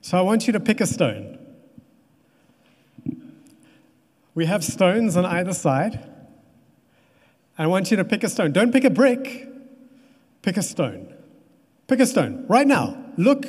So 0.00 0.16
I 0.18 0.22
want 0.22 0.46
you 0.46 0.52
to 0.54 0.60
pick 0.60 0.80
a 0.80 0.86
stone. 0.86 1.38
We 4.34 4.46
have 4.46 4.64
stones 4.64 5.16
on 5.16 5.26
either 5.26 5.52
side. 5.52 6.10
I 7.58 7.66
want 7.66 7.90
you 7.90 7.98
to 7.98 8.04
pick 8.04 8.24
a 8.24 8.28
stone. 8.28 8.52
Don't 8.52 8.72
pick 8.72 8.84
a 8.84 8.90
brick, 8.90 9.46
pick 10.40 10.56
a 10.56 10.62
stone. 10.62 11.14
Pick 11.86 12.00
a 12.00 12.06
stone 12.06 12.46
right 12.48 12.66
now. 12.66 12.96
Look, 13.18 13.46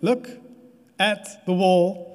look 0.00 0.28
at 0.98 1.44
the 1.46 1.52
wall. 1.52 2.05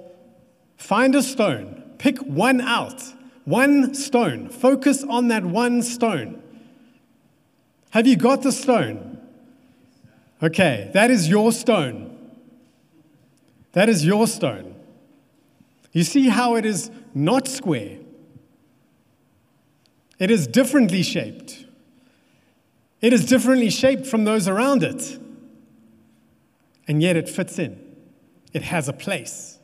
Find 0.82 1.14
a 1.14 1.22
stone. 1.22 1.84
Pick 2.00 2.18
one 2.18 2.60
out. 2.60 3.04
One 3.46 3.94
stone. 3.94 4.50
Focus 4.50 5.04
on 5.04 5.28
that 5.28 5.46
one 5.46 5.84
stone. 5.84 6.42
Have 7.92 8.08
you 8.08 8.16
got 8.16 8.42
the 8.42 8.52
stone? 8.52 9.22
Okay, 10.42 10.90
that 10.96 11.12
is 11.12 11.30
your 11.30 11.52
stone. 11.52 12.18
That 13.74 13.90
is 13.90 14.04
your 14.04 14.26
stone. 14.26 14.74
You 15.92 16.04
see 16.04 16.30
how 16.30 16.56
it 16.56 16.66
is 16.66 16.90
not 17.14 17.48
square, 17.48 18.00
it 20.18 20.32
is 20.32 20.48
differently 20.48 21.04
shaped. 21.04 21.66
It 23.02 23.14
is 23.14 23.26
differently 23.26 23.70
shaped 23.70 24.06
from 24.06 24.26
those 24.26 24.48
around 24.48 24.84
it. 24.84 25.20
And 26.88 27.02
yet 27.02 27.16
it 27.16 27.30
fits 27.30 27.60
in, 27.60 27.80
it 28.52 28.64
has 28.64 28.88
a 28.88 28.94
place. 28.94 29.60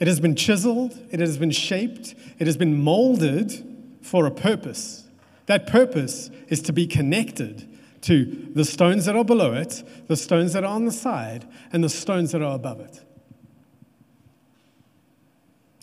It 0.00 0.08
has 0.08 0.18
been 0.18 0.34
chiseled, 0.34 0.98
it 1.10 1.20
has 1.20 1.36
been 1.36 1.50
shaped, 1.50 2.14
it 2.38 2.46
has 2.46 2.56
been 2.56 2.82
molded 2.82 3.52
for 4.00 4.24
a 4.24 4.30
purpose. 4.30 5.04
That 5.44 5.66
purpose 5.66 6.30
is 6.48 6.62
to 6.62 6.72
be 6.72 6.86
connected 6.86 7.68
to 8.02 8.50
the 8.54 8.64
stones 8.64 9.04
that 9.04 9.14
are 9.14 9.24
below 9.24 9.52
it, 9.52 9.82
the 10.08 10.16
stones 10.16 10.54
that 10.54 10.64
are 10.64 10.74
on 10.74 10.86
the 10.86 10.92
side, 10.92 11.46
and 11.70 11.84
the 11.84 11.90
stones 11.90 12.32
that 12.32 12.40
are 12.40 12.54
above 12.54 12.80
it. 12.80 13.04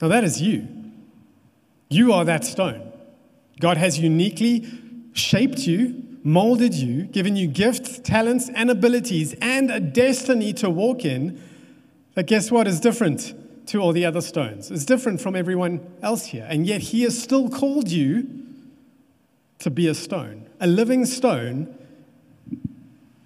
Now, 0.01 0.07
that 0.07 0.23
is 0.23 0.41
you. 0.41 0.67
You 1.89 2.11
are 2.13 2.25
that 2.25 2.43
stone. 2.43 2.91
God 3.59 3.77
has 3.77 3.99
uniquely 3.99 4.67
shaped 5.13 5.67
you, 5.67 6.03
molded 6.23 6.73
you, 6.73 7.03
given 7.03 7.35
you 7.35 7.47
gifts, 7.47 7.99
talents, 7.99 8.49
and 8.49 8.71
abilities, 8.71 9.35
and 9.41 9.69
a 9.69 9.79
destiny 9.79 10.53
to 10.53 10.71
walk 10.71 11.05
in 11.05 11.39
that, 12.15 12.25
guess 12.25 12.49
what, 12.49 12.67
is 12.67 12.79
different 12.79 13.35
to 13.67 13.79
all 13.79 13.91
the 13.91 14.05
other 14.05 14.21
stones. 14.21 14.71
It's 14.71 14.85
different 14.85 15.21
from 15.21 15.35
everyone 15.35 15.85
else 16.01 16.27
here. 16.27 16.45
And 16.49 16.65
yet, 16.65 16.81
He 16.81 17.03
has 17.03 17.21
still 17.21 17.49
called 17.49 17.89
you 17.89 18.45
to 19.59 19.69
be 19.69 19.87
a 19.87 19.93
stone, 19.93 20.47
a 20.59 20.67
living 20.67 21.05
stone 21.05 21.75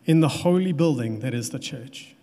in 0.06 0.20
the 0.20 0.28
holy 0.28 0.72
building 0.72 1.20
that 1.20 1.34
is 1.34 1.52
the 1.52 1.60
church. 1.60 2.16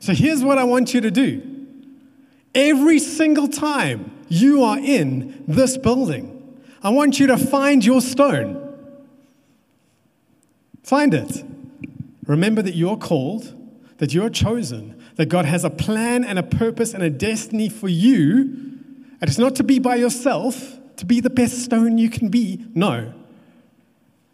So 0.00 0.14
here's 0.14 0.42
what 0.42 0.58
I 0.58 0.64
want 0.64 0.94
you 0.94 1.00
to 1.00 1.10
do. 1.10 1.42
Every 2.54 2.98
single 2.98 3.48
time 3.48 4.10
you 4.28 4.62
are 4.62 4.78
in 4.78 5.44
this 5.46 5.76
building, 5.76 6.34
I 6.82 6.90
want 6.90 7.20
you 7.20 7.26
to 7.28 7.36
find 7.36 7.84
your 7.84 8.00
stone. 8.00 8.64
Find 10.82 11.12
it. 11.12 11.44
Remember 12.26 12.62
that 12.62 12.74
you're 12.74 12.96
called, 12.96 13.54
that 13.98 14.14
you're 14.14 14.30
chosen, 14.30 15.00
that 15.16 15.26
God 15.26 15.44
has 15.44 15.64
a 15.64 15.70
plan 15.70 16.24
and 16.24 16.38
a 16.38 16.42
purpose 16.42 16.94
and 16.94 17.02
a 17.02 17.10
destiny 17.10 17.68
for 17.68 17.88
you. 17.88 18.40
And 19.20 19.28
it's 19.28 19.38
not 19.38 19.56
to 19.56 19.64
be 19.64 19.78
by 19.78 19.96
yourself, 19.96 20.78
to 20.96 21.04
be 21.04 21.20
the 21.20 21.30
best 21.30 21.62
stone 21.64 21.98
you 21.98 22.08
can 22.08 22.28
be. 22.28 22.64
No. 22.74 23.12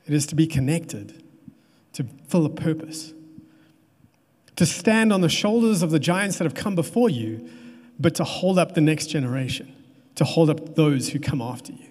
It 0.07 0.13
is 0.13 0.27
to 0.27 0.35
be 0.35 0.47
connected, 0.47 1.23
to 1.95 2.07
fill 2.29 2.45
a 2.45 2.51
purpose, 2.51 3.15
to 4.57 4.67
stand 4.67 5.13
on 5.13 5.23
the 5.23 5.29
shoulders 5.31 5.83
of 5.83 5.91
the 5.91 5.99
giants 5.99 6.39
that 6.39 6.45
have 6.45 6.55
come 6.55 6.75
before 6.75 7.09
you, 7.09 7.49
but 7.99 8.15
to 8.17 8.25
hold 8.25 8.59
up 8.59 8.75
the 8.75 8.81
next 8.83 9.07
generation, 9.07 9.75
to 10.17 10.25
hold 10.25 10.51
up 10.51 10.75
those 10.75 11.09
who 11.09 11.19
come 11.19 11.41
after 11.41 11.73
you. 11.73 11.89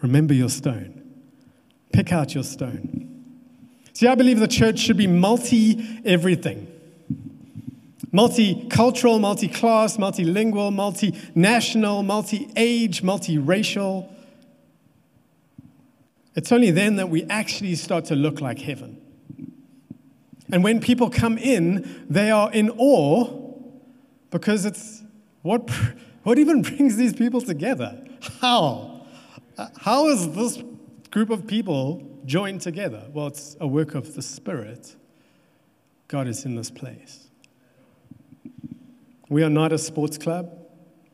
Remember 0.00 0.34
your 0.34 0.48
stone. 0.48 1.00
Pick 1.92 2.12
out 2.12 2.34
your 2.34 2.42
stone. 2.42 3.11
See, 3.92 4.06
I 4.06 4.14
believe 4.14 4.40
the 4.40 4.48
church 4.48 4.78
should 4.78 4.96
be 4.96 5.06
multi 5.06 6.00
everything 6.04 6.68
multicultural, 8.12 9.20
multi 9.20 9.48
class, 9.48 9.96
multilingual, 9.96 10.72
multinational, 10.72 12.04
multi 12.04 12.50
age, 12.56 13.02
multiracial. 13.02 14.08
It's 16.34 16.52
only 16.52 16.70
then 16.70 16.96
that 16.96 17.08
we 17.08 17.24
actually 17.24 17.74
start 17.74 18.06
to 18.06 18.14
look 18.14 18.40
like 18.40 18.58
heaven. 18.58 18.98
And 20.50 20.62
when 20.62 20.80
people 20.80 21.08
come 21.08 21.38
in, 21.38 22.06
they 22.08 22.30
are 22.30 22.50
in 22.52 22.70
awe 22.70 23.54
because 24.30 24.64
it's 24.64 25.02
what, 25.42 25.68
what 26.22 26.38
even 26.38 26.62
brings 26.62 26.96
these 26.96 27.14
people 27.14 27.40
together? 27.40 28.02
How? 28.40 29.06
Uh, 29.56 29.68
how 29.78 30.08
is 30.08 30.32
this 30.32 30.62
group 31.10 31.30
of 31.30 31.46
people 31.46 32.06
joined 32.26 32.60
together? 32.60 33.06
Well, 33.12 33.28
it's 33.28 33.56
a 33.60 33.66
work 33.66 33.94
of 33.94 34.14
the 34.14 34.22
Spirit. 34.22 34.96
God 36.08 36.26
is 36.26 36.44
in 36.44 36.56
this 36.56 36.70
place. 36.70 37.28
We 39.28 39.42
are 39.42 39.50
not 39.50 39.72
a 39.72 39.78
sports 39.78 40.18
club. 40.18 40.52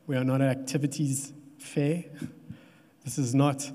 We 0.06 0.16
are 0.16 0.24
not 0.24 0.40
an 0.40 0.48
activities 0.48 1.32
fair. 1.58 2.04
This 3.04 3.16
is 3.16 3.34
not 3.34 3.70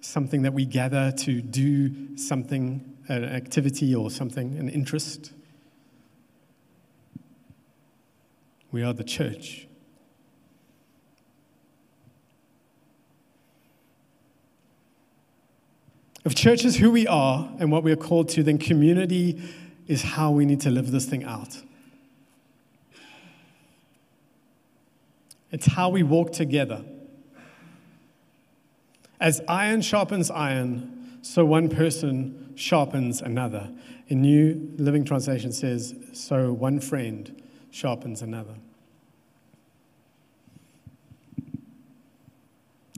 something 0.00 0.42
that 0.42 0.52
we 0.52 0.64
gather 0.64 1.10
to 1.10 1.42
do 1.42 2.16
something, 2.16 2.96
an 3.08 3.24
activity 3.24 3.96
or 3.96 4.12
something, 4.12 4.56
an 4.58 4.68
interest. 4.68 5.32
We 8.70 8.84
are 8.84 8.92
the 8.92 9.02
church. 9.02 9.65
If 16.26 16.34
church 16.34 16.64
is 16.64 16.78
who 16.78 16.90
we 16.90 17.06
are 17.06 17.48
and 17.60 17.70
what 17.70 17.84
we 17.84 17.92
are 17.92 17.96
called 17.96 18.28
to, 18.30 18.42
then 18.42 18.58
community 18.58 19.40
is 19.86 20.02
how 20.02 20.32
we 20.32 20.44
need 20.44 20.60
to 20.62 20.70
live 20.70 20.90
this 20.90 21.06
thing 21.06 21.22
out. 21.22 21.62
It's 25.52 25.66
how 25.66 25.88
we 25.88 26.02
walk 26.02 26.32
together. 26.32 26.84
As 29.20 29.40
iron 29.46 29.82
sharpens 29.82 30.28
iron, 30.28 31.20
so 31.22 31.44
one 31.44 31.68
person 31.68 32.54
sharpens 32.56 33.22
another. 33.22 33.70
A 34.08 34.14
New 34.14 34.74
Living 34.78 35.04
Translation 35.04 35.52
says, 35.52 35.94
so 36.12 36.52
one 36.52 36.80
friend 36.80 37.40
sharpens 37.70 38.20
another. 38.20 38.56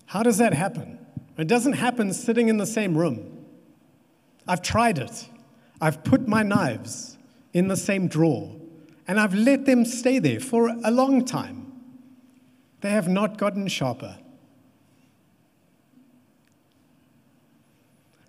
How 0.06 0.22
does 0.22 0.38
that 0.38 0.54
happen? 0.54 0.98
It 1.38 1.46
doesn't 1.46 1.74
happen 1.74 2.12
sitting 2.12 2.48
in 2.48 2.57
the 2.57 2.66
same 2.66 2.98
room. 2.98 3.46
I've 4.46 4.61
tried 4.61 4.98
it. 4.98 5.29
I've 5.81 6.03
put 6.03 6.27
my 6.27 6.42
knives 6.42 7.16
in 7.53 7.68
the 7.68 7.77
same 7.77 8.09
drawer, 8.09 8.57
and 9.07 9.20
I've 9.20 9.35
let 9.35 9.64
them 9.64 9.85
stay 9.85 10.18
there 10.18 10.40
for 10.40 10.68
a 10.68 10.90
long 10.90 11.24
time. 11.24 11.72
They 12.81 12.90
have 12.90 13.09
not 13.09 13.38
gotten 13.38 13.68
sharper. 13.68 14.18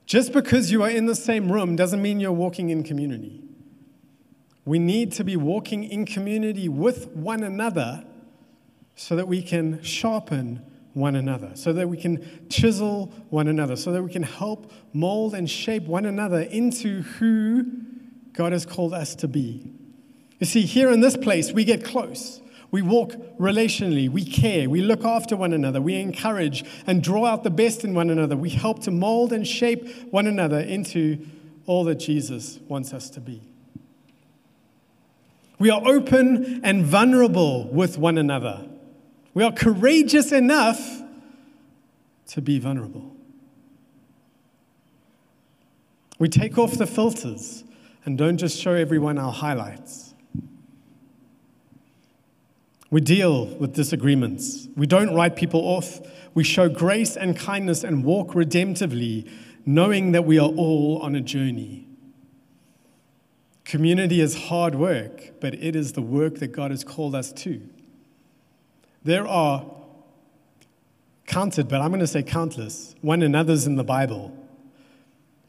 Just 0.06 0.32
because 0.32 0.72
you 0.72 0.84
are 0.84 0.90
in 0.90 1.06
the 1.06 1.16
same 1.16 1.52
room 1.52 1.76
doesn't 1.76 2.02
mean 2.02 2.20
you're 2.20 2.32
walking 2.32 2.70
in 2.70 2.84
community. 2.84 3.42
We 4.66 4.78
need 4.78 5.12
to 5.14 5.24
be 5.24 5.36
walking 5.36 5.84
in 5.84 6.06
community 6.06 6.70
with 6.70 7.08
one 7.10 7.44
another 7.44 8.04
so 8.96 9.16
that 9.16 9.28
we 9.28 9.42
can 9.42 9.82
sharpen 9.82 10.64
one 10.94 11.16
another, 11.16 11.52
so 11.54 11.72
that 11.74 11.88
we 11.88 11.98
can 11.98 12.48
chisel 12.50 13.14
one 13.30 13.48
another, 13.48 13.76
so 13.76 13.92
that 13.92 14.04
we 14.04 14.12
can 14.12 14.24
help 14.24 14.72
mold 14.94 15.34
and 15.34 15.50
shape 15.50 15.84
one 15.84 16.06
another 16.06 16.42
into 16.42 17.02
who 17.04 17.66
God 18.34 18.52
has 18.52 18.66
called 18.66 18.94
us 18.94 19.16
to 19.16 19.28
be. 19.28 19.72
You 20.40 20.46
see, 20.46 20.62
here 20.62 20.90
in 20.90 21.02
this 21.02 21.18
place, 21.18 21.52
we 21.52 21.64
get 21.64 21.84
close. 21.84 22.42
We 22.72 22.82
walk 22.82 23.14
relationally, 23.40 24.10
we 24.10 24.24
care, 24.24 24.70
we 24.70 24.82
look 24.82 25.04
after 25.04 25.36
one 25.36 25.54
another, 25.54 25.82
we 25.82 25.96
encourage 25.96 26.64
and 26.86 27.02
draw 27.02 27.26
out 27.26 27.44
the 27.44 27.50
best 27.50 27.84
in 27.84 27.96
one 27.96 28.12
another. 28.12 28.38
We 28.38 28.52
help 28.52 28.84
to 28.84 28.92
mold 28.92 29.34
and 29.34 29.48
shape 29.48 30.12
one 30.12 30.28
another 30.28 30.60
into 30.60 31.26
all 31.66 31.84
that 31.86 31.96
Jesus 31.96 32.60
wants 32.68 32.94
us 32.94 33.10
to 33.12 33.20
be. 33.20 33.42
We 35.58 35.72
are 35.72 35.82
open 35.86 36.62
and 36.64 36.86
vulnerable 36.86 37.68
with 37.68 37.98
one 37.98 38.18
another. 38.18 38.66
We 39.40 39.46
are 39.46 39.54
courageous 39.54 40.34
enough 40.34 41.02
to 42.28 42.42
be 42.42 42.60
vulnerable. 42.60 43.16
We 46.18 46.28
take 46.28 46.58
off 46.58 46.74
the 46.74 46.86
filters 46.86 47.64
and 48.04 48.18
don't 48.18 48.36
just 48.36 48.60
show 48.60 48.74
everyone 48.74 49.18
our 49.18 49.32
highlights. 49.32 50.14
We 52.92 53.00
deal 53.00 53.46
with 53.46 53.74
disagreements. 53.76 54.68
We 54.76 54.86
don't 54.86 55.16
write 55.16 55.38
people 55.38 55.62
off. 55.62 56.02
We 56.34 56.44
show 56.44 56.68
grace 56.68 57.16
and 57.16 57.38
kindness 57.38 57.86
and 57.86 58.04
walk 58.04 58.34
redemptively, 58.34 59.32
knowing 59.66 60.12
that 60.12 60.26
we 60.26 60.38
are 60.38 60.50
all 60.50 61.00
on 61.02 61.16
a 61.16 61.22
journey. 61.22 61.88
Community 63.64 64.20
is 64.20 64.48
hard 64.50 64.76
work, 64.76 65.40
but 65.40 65.54
it 65.54 65.78
is 65.78 65.94
the 65.94 66.02
work 66.02 66.40
that 66.40 66.48
God 66.48 66.72
has 66.72 66.84
called 66.84 67.16
us 67.16 67.32
to. 67.32 67.62
There 69.10 69.28
are 69.28 69.66
counted, 71.26 71.68
but 71.68 71.82
I'm 71.82 71.88
going 71.88 72.00
to 72.00 72.06
say 72.06 72.22
countless, 72.22 72.94
one 73.02 73.24
another's 73.24 73.66
in 73.66 73.76
the 73.76 73.84
Bible. 73.84 74.38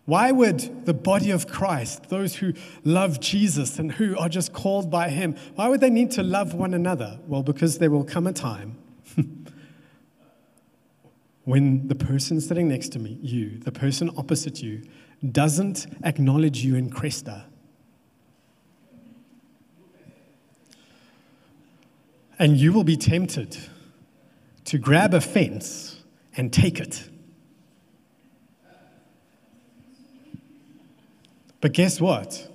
Why 0.07 0.33
would 0.33 0.87
the 0.87 0.95
body 0.95 1.31
of 1.31 1.47
Christ, 1.47 2.09
those 2.09 2.37
who 2.37 2.55
love 2.85 3.21
Jesus 3.21 3.79
and 3.79 3.93
who 3.93 4.17
are 4.17 4.31
just 4.31 4.55
called 4.55 4.91
by 4.91 5.11
Him, 5.11 5.37
why 5.57 5.69
would 5.69 5.83
they 5.83 5.91
need 5.91 6.11
to 6.13 6.23
love 6.23 6.55
one 6.55 6.73
another? 6.73 7.19
Well, 7.27 7.43
because 7.43 7.77
there 7.77 7.91
will 7.91 8.03
come 8.03 8.27
a 8.27 8.33
time 8.33 8.79
when 11.45 11.87
the 11.87 11.95
person 11.95 12.41
sitting 12.41 12.67
next 12.67 12.93
to 12.93 12.99
me, 12.99 13.19
you, 13.21 13.59
the 13.59 13.73
person 13.73 14.11
opposite 14.17 14.63
you, 14.63 14.81
doesn't 15.33 15.87
acknowledge 16.03 16.65
you 16.65 16.77
in 16.77 16.89
Cresta. 16.89 17.45
And 22.41 22.57
you 22.57 22.73
will 22.73 22.85
be 22.85 22.97
tempted 22.97 23.57
to 24.65 24.79
grab 24.79 25.13
a 25.13 25.21
fence 25.21 26.03
and 26.35 26.51
take 26.51 26.81
it. 26.81 27.09
But 31.61 31.75
guess 31.75 32.01
what? 32.01 32.49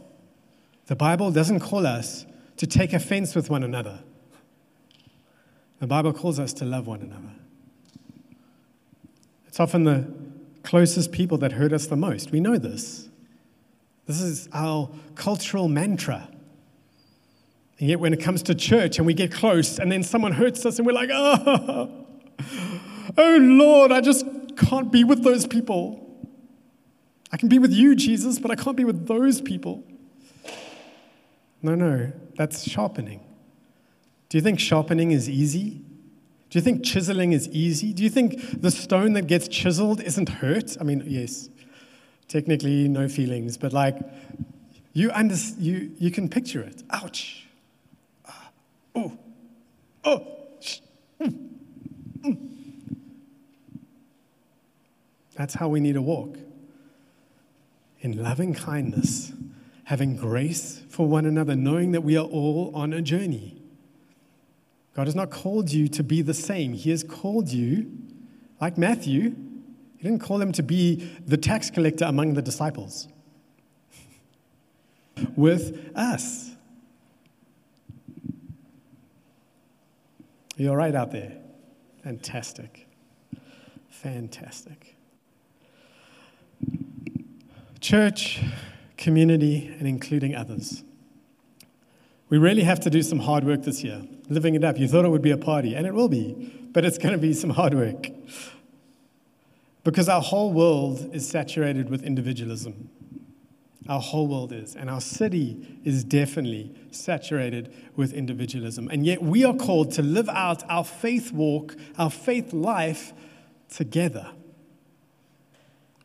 The 0.88 0.95
Bible 0.95 1.32
doesn't 1.32 1.60
call 1.60 1.86
us 1.86 2.26
to 2.58 2.65
take 2.65 2.93
offense 2.93 3.36
with 3.36 3.52
one 3.52 3.63
another. 3.63 4.00
The 5.80 5.88
Bible 5.88 6.13
calls 6.13 6.39
us 6.39 6.52
to 6.54 6.65
love 6.65 6.88
one 6.88 7.02
another. 7.02 7.36
It's 9.48 9.60
often 9.60 9.84
the 9.84 10.08
closest 10.63 11.12
people 11.12 11.38
that 11.38 11.52
hurt 11.52 11.71
us 11.71 11.86
the 11.86 11.95
most. 11.95 12.32
We 12.32 12.39
know 12.39 12.58
this. 12.58 13.08
This 14.08 14.19
is 14.19 14.50
our 14.52 14.89
cultural 15.13 15.67
mantra. 15.67 16.28
And 17.80 17.90
yet, 17.90 18.00
when 18.00 18.14
it 18.14 18.22
comes 18.22 18.42
to 18.44 18.56
church 18.56 18.98
and 18.98 19.06
we 19.06 19.14
get 19.14 19.32
close 19.32 19.80
and 19.80 19.92
then 19.92 20.02
someone 20.02 20.32
hurts 20.32 20.66
us 20.66 20.78
and 20.78 20.88
we're 20.88 20.94
like, 20.94 21.10
oh, 21.12 22.06
oh 23.18 23.38
Lord, 23.42 23.92
I 23.92 24.00
just 24.00 24.26
can't 24.56 24.92
be 24.92 25.04
with 25.04 25.24
those 25.24 25.46
people. 25.46 26.02
I 27.32 27.38
can 27.38 27.50
be 27.50 27.60
with 27.60 27.74
you, 27.74 27.96
Jesus, 27.96 28.40
but 28.40 28.50
I 28.50 28.56
can't 28.56 28.78
be 28.78 28.86
with 28.86 29.08
those 29.08 29.42
people. 29.42 29.84
No, 31.62 31.76
no, 31.76 32.14
that's 32.38 32.64
sharpening. 32.64 33.20
Do 34.30 34.38
you 34.38 34.42
think 34.42 34.60
sharpening 34.60 35.12
is 35.12 35.30
easy? 35.30 35.82
Do 36.50 36.60
you 36.60 36.62
think 36.62 36.86
chiseling 36.86 37.34
is 37.34 37.50
easy? 37.50 37.92
Do 37.92 38.04
you 38.04 38.10
think 38.10 38.62
the 38.62 38.72
stone 38.72 39.14
that 39.14 39.28
gets 39.28 39.50
chiseled 39.50 40.02
isn't 40.02 40.30
hurt? 40.30 40.78
I 40.80 40.86
mean, 40.86 41.04
yes, 41.06 41.50
technically 42.30 42.88
no 42.88 43.10
feelings, 43.10 43.58
but 43.58 43.74
like 43.74 43.98
you, 44.94 45.12
under, 45.12 45.36
you, 45.58 45.92
you 45.98 46.12
can 46.12 46.30
picture 46.30 46.62
it. 46.62 46.84
Ouch 46.92 47.44
oh, 48.95 49.17
oh. 50.03 50.27
Mm, 51.21 51.49
mm. 52.21 52.49
That's 55.36 55.53
how 55.53 55.67
we 55.67 55.79
need 55.79 55.93
to 55.93 56.01
walk. 56.01 56.38
In 57.99 58.21
loving 58.21 58.53
kindness, 58.53 59.34
having 59.86 60.15
grace 60.15 60.81
for 60.89 61.08
one 61.08 61.25
another, 61.25 61.55
knowing 61.55 61.91
that 61.91 62.01
we 62.01 62.17
are 62.17 62.25
all 62.25 62.71
on 62.73 62.93
a 62.93 63.01
journey. 63.01 63.62
God 64.95 65.08
has 65.08 65.15
not 65.15 65.29
called 65.29 65.71
you 65.71 65.88
to 65.89 66.03
be 66.03 66.21
the 66.21 66.34
same. 66.34 66.73
He 66.73 66.89
has 66.91 67.03
called 67.03 67.49
you, 67.49 67.91
like 68.62 68.77
Matthew, 68.77 69.36
He 69.97 70.03
didn't 70.03 70.21
call 70.21 70.41
him 70.41 70.51
to 70.53 70.63
be 70.63 70.95
the 71.25 71.38
tax 71.38 71.69
collector 71.69 72.05
among 72.05 72.36
the 72.36 72.41
disciples. 72.41 73.08
With 75.36 75.91
us. 75.95 76.55
You 80.63 80.70
all 80.70 80.76
right 80.76 80.96
out 80.96 81.12
there? 81.12 81.34
Fantastic. 82.04 82.88
Fantastic. 83.89 84.96
Church, 87.80 88.41
community, 88.98 89.74
and 89.80 89.88
including 89.88 90.36
others. 90.36 90.84
We 92.30 92.38
really 92.38 92.63
have 92.63 92.80
to 92.82 92.89
do 92.89 93.02
some 93.02 93.20
hard 93.20 93.44
work 93.44 93.63
this 93.63 93.84
year, 93.84 94.02
living 94.30 94.56
it 94.56 94.63
up. 94.63 94.80
You 94.80 94.88
thought 94.88 95.06
it 95.06 95.10
would 95.10 95.22
be 95.22 95.32
a 95.32 95.38
party, 95.38 95.76
and 95.76 95.86
it 95.86 95.94
will 95.94 96.10
be, 96.10 96.70
but 96.72 96.86
it's 96.86 96.98
going 96.98 97.13
to 97.13 97.20
be 97.20 97.34
some 97.34 97.52
hard 97.52 97.74
work. 97.74 98.08
Because 99.84 100.10
our 100.10 100.22
whole 100.22 100.52
world 100.52 101.10
is 101.13 101.28
saturated 101.28 101.89
with 101.89 102.02
individualism. 102.02 102.89
Our 103.88 104.02
whole 104.02 104.28
world 104.28 104.52
is. 104.52 104.76
And 104.76 104.89
our 104.89 105.02
city 105.02 105.80
is 105.84 106.04
definitely 106.04 106.74
saturated 106.91 107.74
with 107.95 108.13
individualism. 108.13 108.89
And 108.91 109.06
yet 109.06 109.21
we 109.21 109.43
are 109.45 109.54
called 109.54 109.91
to 109.93 110.02
live 110.02 110.30
out 110.30 110.63
our 110.69 110.84
faith 110.84 111.32
walk, 111.32 111.76
our 111.98 112.10
faith 112.10 112.52
life 112.54 113.13
together. 113.69 114.32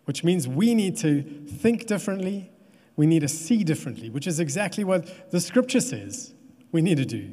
Which 0.05 0.25
means 0.25 0.47
we 0.47 0.75
need 0.75 0.97
to 0.99 1.23
think 1.23 1.87
differently, 1.87 2.51
we 2.97 3.07
need 3.07 3.21
to 3.21 3.29
see 3.29 3.65
differently, 3.65 4.11
which 4.11 4.27
is 4.27 4.41
exactly 4.41 4.85
what 4.85 5.31
the 5.31 5.41
scripture 5.41 5.81
says 5.81 6.35
we 6.73 6.83
need 6.83 6.99
to 6.99 7.05
do. 7.05 7.31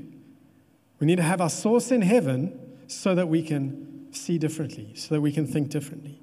We 0.99 1.07
need 1.07 1.17
to 1.17 1.23
have 1.23 1.41
our 1.41 1.49
source 1.49 1.91
in 1.91 2.01
heaven 2.01 2.59
so 2.87 3.13
that 3.15 3.27
we 3.27 3.43
can 3.43 4.07
see 4.13 4.37
differently, 4.37 4.93
so 4.95 5.15
that 5.15 5.21
we 5.21 5.31
can 5.31 5.45
think 5.45 5.69
differently. 5.69 6.19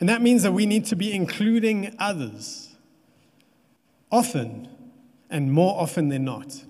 And 0.00 0.08
that 0.08 0.20
means 0.20 0.42
that 0.42 0.52
we 0.52 0.66
need 0.66 0.84
to 0.86 0.96
be 0.96 1.12
including 1.12 1.94
others 1.98 2.71
often 4.12 4.68
and 5.30 5.50
more 5.50 5.80
often 5.80 6.10
than 6.10 6.24
not. 6.24 6.62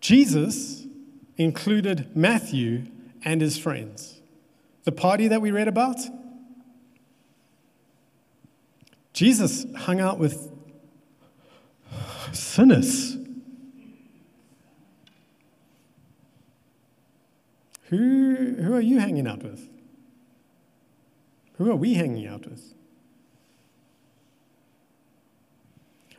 Jesus 0.00 0.84
included 1.36 2.14
Matthew 2.16 2.86
and 3.24 3.40
his 3.40 3.56
friends. 3.56 4.20
The 4.84 4.92
party 4.92 5.28
that 5.28 5.40
we 5.40 5.50
read 5.50 5.68
about, 5.68 5.98
Jesus 9.12 9.64
hung 9.76 10.00
out 10.00 10.18
with 10.18 10.52
sinners. 12.32 13.16
Who, 17.84 18.56
who 18.60 18.74
are 18.74 18.80
you 18.80 18.98
hanging 18.98 19.26
out 19.26 19.42
with? 19.42 19.68
Who 21.58 21.70
are 21.70 21.76
we 21.76 21.94
hanging 21.94 22.26
out 22.26 22.46
with? 22.46 22.74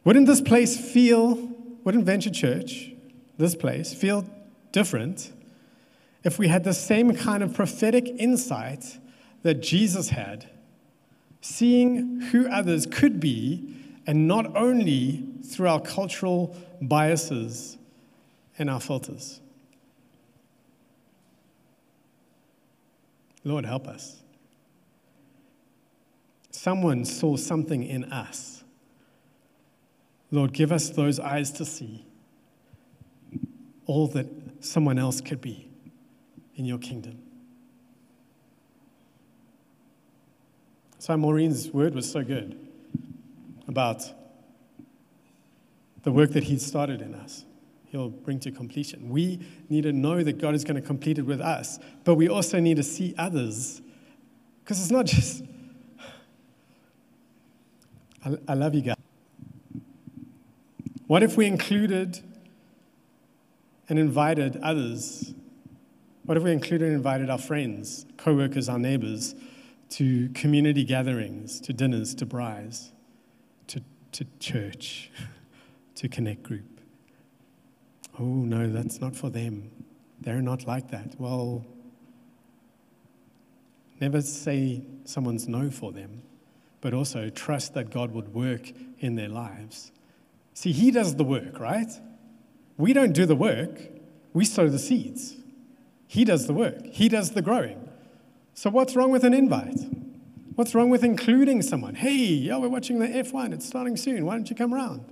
Wouldn't 0.08 0.26
this 0.26 0.40
place 0.40 0.78
feel, 0.78 1.36
wouldn't 1.84 2.06
Venture 2.06 2.30
Church, 2.30 2.94
this 3.38 3.56
place, 3.56 3.94
feel 3.94 4.26
different 4.72 5.34
if 6.24 6.40
we 6.40 6.48
had 6.48 6.64
the 6.64 6.74
same 6.74 7.14
kind 7.14 7.44
of 7.44 7.54
prophetic 7.54 8.08
insight 8.18 9.00
that 9.44 9.56
Jesus 9.56 10.08
had, 10.08 10.50
seeing 11.42 12.22
who 12.22 12.48
others 12.48 12.86
could 12.86 13.20
be, 13.20 13.76
and 14.08 14.30
not 14.30 14.56
only 14.56 15.26
through 15.44 15.68
our 15.68 15.82
cultural 15.82 16.56
biases 16.82 17.78
and 18.58 18.70
our 18.70 18.80
filters? 18.80 19.42
Lord, 23.44 23.66
help 23.66 23.90
us. 23.90 24.24
Someone 26.52 27.04
saw 27.04 27.36
something 27.36 27.84
in 27.84 28.06
us 28.06 28.58
Lord, 30.32 30.54
give 30.54 30.72
us 30.72 30.90
those 30.90 31.20
eyes 31.20 31.52
to 31.54 31.66
see 31.66 32.06
all 33.86 34.08
that 34.10 34.28
someone 34.60 35.00
else 35.00 35.22
could 35.22 35.42
be 35.42 35.70
in 36.56 36.66
your 36.66 36.78
kingdom. 36.78 37.20
So, 41.00 41.16
Maureen's 41.16 41.72
word 41.72 41.96
was 41.96 42.12
so 42.12 42.24
good 42.24 42.60
about 43.68 44.04
the 46.04 46.12
work 46.12 46.32
that 46.32 46.44
he 46.44 46.58
started 46.58 47.02
in 47.02 47.16
us. 47.16 47.46
He'll 47.86 48.10
bring 48.10 48.40
to 48.42 48.52
completion. 48.52 49.10
We 49.10 49.40
need 49.70 49.84
to 49.84 49.94
know 49.94 50.22
that 50.22 50.40
God 50.40 50.54
is 50.54 50.66
going 50.66 50.76
to 50.76 50.82
complete 50.82 51.18
it 51.18 51.22
with 51.22 51.40
us, 51.40 51.80
but 52.04 52.16
we 52.16 52.28
also 52.28 52.60
need 52.60 52.78
to 52.78 52.84
see 52.84 53.16
others. 53.18 53.82
Because 54.64 54.82
it's 54.82 54.92
not 54.92 55.06
just, 55.06 55.44
I, 58.26 58.38
I 58.50 58.54
love 58.56 58.76
you 58.76 58.82
guys. 58.82 58.97
What 61.08 61.24
if 61.24 61.38
we 61.38 61.46
included 61.46 62.22
and 63.88 63.98
invited 63.98 64.58
others? 64.58 65.34
What 66.26 66.36
if 66.36 66.44
we 66.44 66.52
included 66.52 66.88
and 66.88 66.96
invited 66.96 67.30
our 67.30 67.38
friends, 67.38 68.06
co 68.18 68.36
workers, 68.36 68.68
our 68.68 68.78
neighbors 68.78 69.34
to 69.92 70.28
community 70.30 70.84
gatherings, 70.84 71.62
to 71.62 71.72
dinners, 71.72 72.14
to 72.16 72.26
braais, 72.26 72.92
to, 73.68 73.82
to 74.12 74.26
church, 74.40 75.10
to 75.96 76.10
connect 76.10 76.44
group? 76.44 76.82
Oh, 78.20 78.26
no, 78.26 78.70
that's 78.70 79.00
not 79.00 79.16
for 79.16 79.30
them. 79.30 79.72
They're 80.20 80.42
not 80.42 80.68
like 80.68 80.92
that. 80.92 81.16
Well, 81.18 81.66
never 84.02 84.20
say 84.20 84.84
someone's 85.06 85.48
no 85.48 85.70
for 85.72 85.94
them, 85.94 86.24
but 86.82 86.94
also 86.94 87.30
trust 87.30 87.76
that 87.76 87.92
God 87.92 88.12
would 88.12 88.34
work 88.34 88.74
in 89.00 89.16
their 89.16 89.30
lives. 89.30 89.94
See, 90.58 90.72
He 90.72 90.90
does 90.90 91.18
the 91.18 91.24
work, 91.24 91.60
right? 91.60 91.92
We 92.78 92.92
don't 92.92 93.14
do 93.14 93.28
the 93.28 93.36
work, 93.36 93.80
we 94.34 94.44
sow 94.44 94.70
the 94.70 94.80
seeds. 94.80 95.36
He 96.08 96.26
does 96.26 96.48
the 96.48 96.54
work, 96.54 96.84
He 96.88 97.10
does 97.10 97.30
the 97.34 97.44
growing. 97.44 97.88
So, 98.56 98.72
what's 98.72 98.96
wrong 98.96 99.12
with 99.12 99.24
an 99.24 99.36
invite? 99.36 99.80
What's 100.56 100.74
wrong 100.74 100.90
with 100.90 101.04
including 101.04 101.62
someone? 101.62 101.94
Hey, 101.94 102.16
yeah, 102.16 102.58
we're 102.58 102.70
watching 102.70 102.98
the 102.98 103.06
F1, 103.06 103.54
it's 103.54 103.68
starting 103.68 103.96
soon. 103.96 104.26
Why 104.26 104.34
don't 104.34 104.50
you 104.50 104.56
come 104.56 104.74
around? 104.74 105.06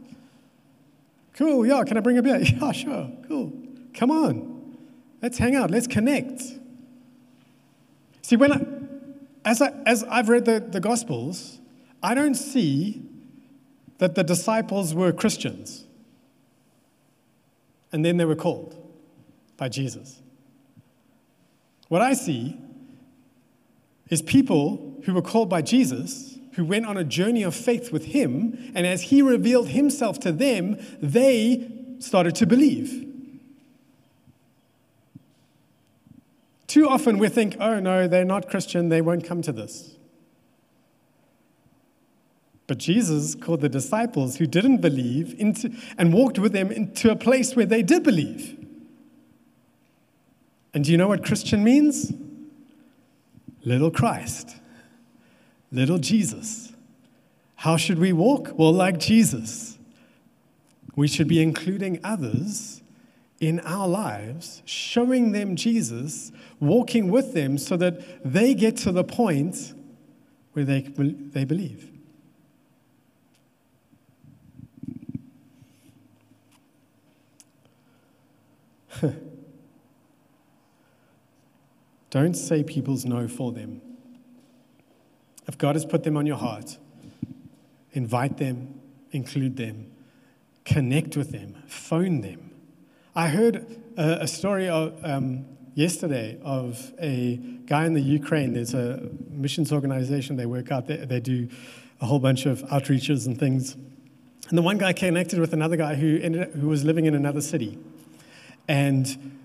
Cool, 1.33 1.63
yeah, 1.67 1.83
can 1.83 1.95
I 1.97 1.99
bring 1.99 2.17
a 2.17 2.23
beer? 2.23 2.39
Yeah, 2.43 2.71
sure, 2.71 3.11
cool. 3.27 3.53
Come 3.93 4.09
on, 4.09 4.75
let's 5.21 5.37
hang 5.37 5.55
out, 5.55 5.69
let's 5.69 5.85
connect. 5.85 6.41
See, 8.23 8.35
when 8.35 8.51
I, 8.51 8.65
as, 9.47 9.61
I, 9.61 9.73
as 9.85 10.03
I've 10.05 10.27
read 10.27 10.45
the, 10.45 10.59
the 10.59 10.79
Gospels, 10.79 11.59
I 12.01 12.15
don't 12.15 12.33
see 12.33 13.03
that 13.97 14.15
the 14.15 14.23
disciples 14.23 14.93
were 14.93 15.11
Christians 15.11 15.85
and 17.91 18.03
then 18.03 18.17
they 18.17 18.25
were 18.25 18.35
called 18.35 18.75
by 19.57 19.69
Jesus. 19.69 20.21
What 21.87 22.01
I 22.01 22.13
see 22.13 22.59
is 24.09 24.21
people 24.21 24.99
who 25.05 25.13
were 25.13 25.21
called 25.21 25.49
by 25.49 25.61
Jesus 25.61 26.37
who 26.55 26.65
went 26.65 26.85
on 26.85 26.97
a 26.97 27.03
journey 27.03 27.43
of 27.43 27.53
faith 27.53 27.91
with 27.91 28.05
him, 28.05 28.71
and 28.73 28.87
as 28.87 29.03
he 29.03 29.21
revealed 29.21 29.69
himself 29.69 30.19
to 30.21 30.31
them, 30.31 30.77
they 31.01 31.69
started 31.99 32.33
to 32.35 32.45
believe. 32.45 33.05
Too 36.67 36.87
often 36.87 37.17
we 37.17 37.29
think, 37.29 37.57
oh 37.59 37.79
no, 37.79 38.07
they're 38.07 38.25
not 38.25 38.49
Christian, 38.49 38.89
they 38.89 39.01
won't 39.01 39.25
come 39.25 39.41
to 39.41 39.51
this. 39.51 39.95
But 42.67 42.79
Jesus 42.79 43.35
called 43.35 43.61
the 43.61 43.69
disciples 43.69 44.37
who 44.37 44.47
didn't 44.47 44.77
believe 44.77 45.39
into, 45.39 45.71
and 45.97 46.13
walked 46.13 46.39
with 46.39 46.51
them 46.51 46.71
into 46.71 47.11
a 47.11 47.15
place 47.15 47.55
where 47.55 47.65
they 47.65 47.83
did 47.83 48.03
believe. 48.03 48.57
And 50.73 50.83
do 50.83 50.91
you 50.91 50.97
know 50.97 51.07
what 51.07 51.23
Christian 51.23 51.63
means? 51.63 52.11
Little 53.63 53.91
Christ 53.91 54.55
little 55.75 55.97
Jesus. 55.97 56.71
How 57.55 57.77
should 57.77 57.99
we 57.99 58.13
walk? 58.13 58.57
Well, 58.57 58.71
like 58.71 58.97
Jesus. 58.97 59.77
We 60.95 61.07
should 61.07 61.27
be 61.27 61.41
including 61.41 61.99
others 62.03 62.81
in 63.41 63.59
our 63.61 63.87
lives, 63.87 64.61
showing 64.65 65.33
them 65.33 65.57
Jesus, 65.57 66.31
walking 66.61 67.11
with 67.11 67.33
them 67.33 67.57
so 67.57 67.75
that 67.75 68.23
they 68.23 68.53
get 68.53 68.77
to 68.77 68.93
the 68.93 69.03
point 69.03 69.73
where 70.53 70.63
they, 70.63 70.81
they 70.81 71.43
believe. 71.43 71.91
Don't 82.09 82.33
say 82.33 82.63
people's 82.63 83.05
no 83.05 83.27
for 83.27 83.51
them. 83.51 83.81
If 85.47 85.57
God 85.57 85.75
has 85.75 85.85
put 85.85 86.03
them 86.03 86.17
on 86.17 86.25
your 86.25 86.37
heart, 86.37 86.77
invite 87.93 88.37
them, 88.37 88.79
include 89.11 89.57
them, 89.57 89.91
connect 90.63 91.15
with 91.17 91.31
them, 91.31 91.55
phone 91.67 92.21
them. 92.21 92.51
I 93.15 93.27
heard 93.29 93.81
a, 93.97 94.23
a 94.23 94.27
story 94.27 94.67
of, 94.67 94.97
um, 95.03 95.45
yesterday 95.75 96.39
of 96.41 96.93
a 96.99 97.35
guy 97.65 97.85
in 97.85 97.93
the 97.93 98.01
Ukraine. 98.01 98.53
There's 98.53 98.73
a 98.73 99.09
missions 99.29 99.71
organization, 99.71 100.37
they 100.37 100.45
work 100.45 100.71
out 100.71 100.87
there, 100.87 101.05
they 101.05 101.19
do 101.19 101.49
a 102.01 102.05
whole 102.05 102.19
bunch 102.19 102.45
of 102.45 102.61
outreaches 102.63 103.27
and 103.27 103.37
things. 103.37 103.75
And 104.49 104.57
the 104.57 104.61
one 104.61 104.77
guy 104.77 104.93
connected 104.93 105.39
with 105.39 105.53
another 105.53 105.75
guy 105.75 105.95
who, 105.95 106.19
ended, 106.21 106.41
up, 106.41 106.51
who 106.53 106.67
was 106.67 106.83
living 106.83 107.05
in 107.05 107.13
another 107.13 107.41
city. 107.41 107.77
And 108.67 109.39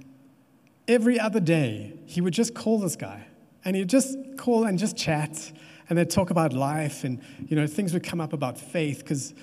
every 0.89 1.19
other 1.19 1.41
day, 1.41 1.95
he 2.07 2.21
would 2.21 2.35
just 2.35 2.55
call 2.55 2.79
this 2.79 2.97
guy. 2.97 3.27
And 3.65 3.77
he'd 3.77 3.89
just 3.89 4.17
call 4.37 4.65
and 4.65 4.79
just 4.79 4.97
chat. 4.97 5.53
And 5.89 5.99
they'd 5.99 6.11
talk 6.11 6.31
about 6.31 6.53
life 6.53 7.03
and 7.03 7.21
you 7.49 7.57
know 7.57 7.67
things 7.67 7.93
would 7.93 8.05
come 8.05 8.21
up 8.21 8.33
about 8.33 8.59
faith 8.59 8.99
because 8.99 9.35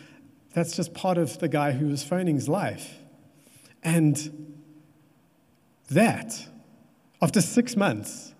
that's 0.53 0.75
just 0.75 0.93
part 0.93 1.17
of 1.17 1.39
the 1.39 1.49
guy 1.49 1.73
who 1.73 1.87
was 1.87 2.03
phoning 2.03 2.43
life. 2.45 2.99
And 3.83 4.55
that 5.89 6.47
after 7.21 7.41
six 7.41 7.75
months 7.75 8.33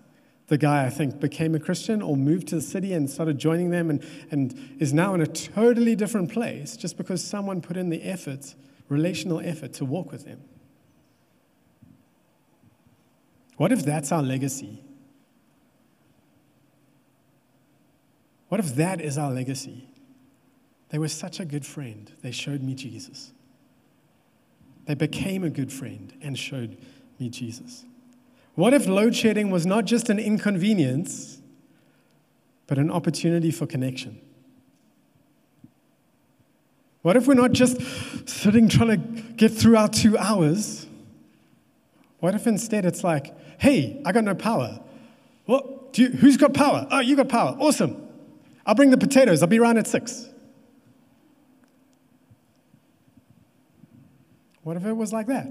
the 0.48 0.58
guy 0.58 0.84
i 0.84 0.90
think 0.90 1.18
became 1.20 1.54
a 1.54 1.60
christian 1.60 2.02
or 2.02 2.16
moved 2.16 2.48
to 2.48 2.54
the 2.54 2.60
city 2.60 2.92
and 2.92 3.08
started 3.08 3.38
joining 3.38 3.70
them 3.70 3.90
and, 3.90 4.04
and 4.30 4.76
is 4.78 4.92
now 4.92 5.14
in 5.14 5.20
a 5.20 5.26
totally 5.26 5.96
different 5.96 6.30
place 6.30 6.76
just 6.76 6.96
because 6.96 7.24
someone 7.24 7.60
put 7.60 7.76
in 7.76 7.88
the 7.88 8.02
effort 8.02 8.54
relational 8.88 9.40
effort 9.40 9.72
to 9.72 9.84
walk 9.84 10.12
with 10.12 10.26
him 10.26 10.40
what 13.58 13.70
if 13.70 13.84
that's 13.84 14.10
our 14.10 14.22
legacy 14.22 14.82
What 18.48 18.60
if 18.60 18.74
that 18.76 19.00
is 19.00 19.18
our 19.18 19.30
legacy? 19.30 19.88
They 20.88 20.98
were 20.98 21.08
such 21.08 21.38
a 21.38 21.44
good 21.44 21.66
friend, 21.66 22.10
they 22.22 22.30
showed 22.30 22.62
me 22.62 22.74
Jesus. 22.74 23.32
They 24.86 24.94
became 24.94 25.44
a 25.44 25.50
good 25.50 25.70
friend 25.70 26.14
and 26.22 26.38
showed 26.38 26.78
me 27.18 27.28
Jesus. 27.28 27.84
What 28.54 28.72
if 28.72 28.86
load 28.86 29.14
shedding 29.14 29.50
was 29.50 29.66
not 29.66 29.84
just 29.84 30.08
an 30.08 30.18
inconvenience, 30.18 31.42
but 32.66 32.78
an 32.78 32.90
opportunity 32.90 33.50
for 33.50 33.66
connection? 33.66 34.18
What 37.02 37.16
if 37.16 37.26
we're 37.26 37.34
not 37.34 37.52
just 37.52 37.80
sitting 38.26 38.68
trying 38.68 38.88
to 38.88 39.22
get 39.34 39.52
through 39.52 39.76
our 39.76 39.88
two 39.88 40.16
hours? 40.16 40.86
What 42.20 42.34
if 42.34 42.46
instead 42.46 42.86
it's 42.86 43.04
like, 43.04 43.34
hey, 43.58 44.00
I 44.04 44.12
got 44.12 44.24
no 44.24 44.34
power. 44.34 44.80
What? 45.44 45.98
You, 45.98 46.10
who's 46.10 46.36
got 46.36 46.54
power? 46.54 46.86
Oh, 46.90 47.00
you 47.00 47.16
got 47.16 47.28
power. 47.28 47.56
Awesome. 47.58 48.08
I'll 48.64 48.74
bring 48.74 48.90
the 48.90 48.98
potatoes. 48.98 49.42
I'll 49.42 49.48
be 49.48 49.58
around 49.58 49.78
at 49.78 49.86
six. 49.86 50.28
What 54.62 54.76
if 54.76 54.84
it 54.84 54.92
was 54.92 55.12
like 55.12 55.26
that? 55.26 55.46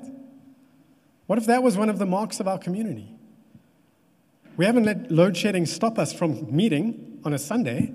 What 1.25 1.37
if 1.37 1.47
that 1.47 1.63
was 1.63 1.75
one 1.75 1.89
of 1.89 1.97
the 1.97 2.05
marks 2.05 2.39
of 2.39 2.47
our 2.47 2.57
community? 2.57 3.13
We 4.55 4.65
haven't 4.65 4.85
let 4.85 5.11
load 5.11 5.35
shedding 5.35 5.65
stop 5.65 5.99
us 5.99 6.13
from 6.13 6.55
meeting 6.55 7.19
on 7.25 7.33
a 7.33 7.39
Sunday. 7.39 7.93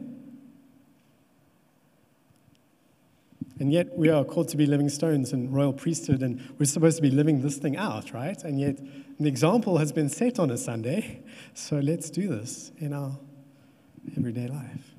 And 3.62 3.72
yet 3.72 3.96
we 3.96 4.08
are 4.08 4.24
called 4.24 4.48
to 4.48 4.56
be 4.56 4.66
living 4.66 4.88
stones 4.88 5.32
and 5.32 5.54
royal 5.54 5.72
priesthood, 5.72 6.20
and 6.20 6.40
we're 6.58 6.66
supposed 6.66 6.96
to 6.96 7.02
be 7.02 7.12
living 7.12 7.42
this 7.42 7.58
thing 7.58 7.76
out, 7.76 8.12
right? 8.12 8.42
And 8.42 8.58
yet 8.58 8.80
the 9.20 9.28
example 9.28 9.78
has 9.78 9.92
been 9.92 10.08
set 10.08 10.40
on 10.40 10.50
a 10.50 10.58
Sunday, 10.58 11.22
so 11.54 11.76
let's 11.78 12.10
do 12.10 12.26
this 12.26 12.72
in 12.78 12.92
our 12.92 13.16
everyday 14.16 14.48
life. 14.48 14.96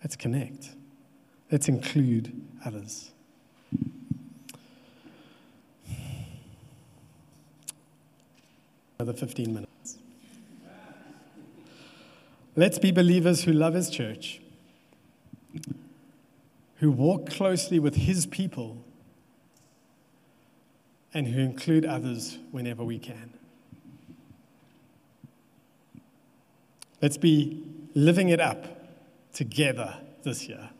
Let's 0.00 0.14
connect. 0.14 0.76
Let's 1.50 1.66
include 1.66 2.40
others. 2.64 3.10
Another 9.00 9.12
15 9.12 9.52
minutes. 9.52 9.98
Let's 12.54 12.78
be 12.78 12.92
believers 12.92 13.42
who 13.42 13.52
love 13.52 13.74
His 13.74 13.90
church, 13.90 14.40
who 16.86 16.92
walk 16.92 17.28
closely 17.28 17.80
with 17.80 17.96
His 17.96 18.26
people, 18.26 18.84
and 21.12 21.26
who 21.26 21.40
include 21.40 21.84
others 21.84 22.38
whenever 22.52 22.84
we 22.84 22.96
can. 22.96 23.32
Let's 27.02 27.16
be 27.16 27.64
living 27.94 28.28
it 28.28 28.40
up 28.40 28.86
together 29.32 29.96
this 30.22 30.48
year 30.48 30.70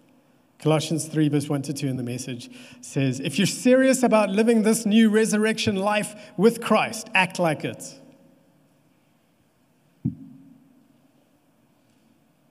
Colossians 0.61 1.07
3, 1.07 1.29
verse 1.29 1.49
1 1.49 1.63
to 1.63 1.73
2 1.73 1.89
in 1.89 1.97
the 1.97 2.05
message 2.05 2.51
says, 2.81 3.19
If 3.19 3.37
you're 3.37 3.47
serious 3.49 4.05
about 4.05 4.31
living 4.31 4.63
this 4.63 4.87
new 4.87 5.11
resurrection 5.11 5.75
life 5.75 6.15
with 6.37 6.61
Christ, 6.61 7.11
act 7.15 7.41
like 7.41 7.65
it. 7.65 8.01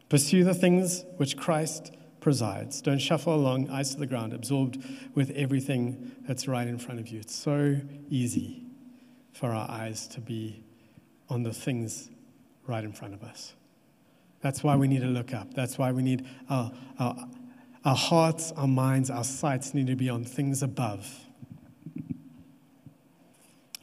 Pursue 0.10 0.44
the 0.44 0.54
things 0.54 1.06
which 1.16 1.38
Christ 1.38 1.96
presides. 2.26 2.82
Don't 2.82 2.98
shuffle 2.98 3.36
along, 3.36 3.70
eyes 3.70 3.92
to 3.92 4.00
the 4.00 4.08
ground, 4.08 4.34
absorbed 4.34 4.84
with 5.14 5.30
everything 5.36 6.12
that's 6.22 6.48
right 6.48 6.68
in 6.68 6.80
front 6.80 7.00
of 7.00 7.08
you. 7.08 7.20
It's 7.20 7.36
so 7.36 7.80
easy 8.10 8.64
for 9.32 9.52
our 9.52 9.70
eyes 9.70 10.08
to 10.08 10.22
be 10.22 10.64
on 11.30 11.44
the 11.44 11.54
things 11.54 12.10
right 12.66 12.84
in 12.84 12.94
front 12.94 13.14
of 13.14 13.22
us. 13.22 13.54
That's 14.42 14.64
why 14.64 14.76
we 14.76 14.88
need 14.88 15.02
to 15.02 15.08
look 15.08 15.36
up. 15.36 15.54
That's 15.54 15.78
why 15.78 15.92
we 15.92 16.02
need 16.02 16.28
our, 16.50 16.72
our, 16.98 17.16
our 17.86 17.96
hearts, 17.96 18.52
our 18.54 18.68
minds, 18.68 19.12
our 19.12 19.24
sights 19.24 19.76
need 19.76 19.86
to 19.86 19.96
be 19.96 20.10
on 20.10 20.24
things 20.24 20.64
above. 20.64 21.08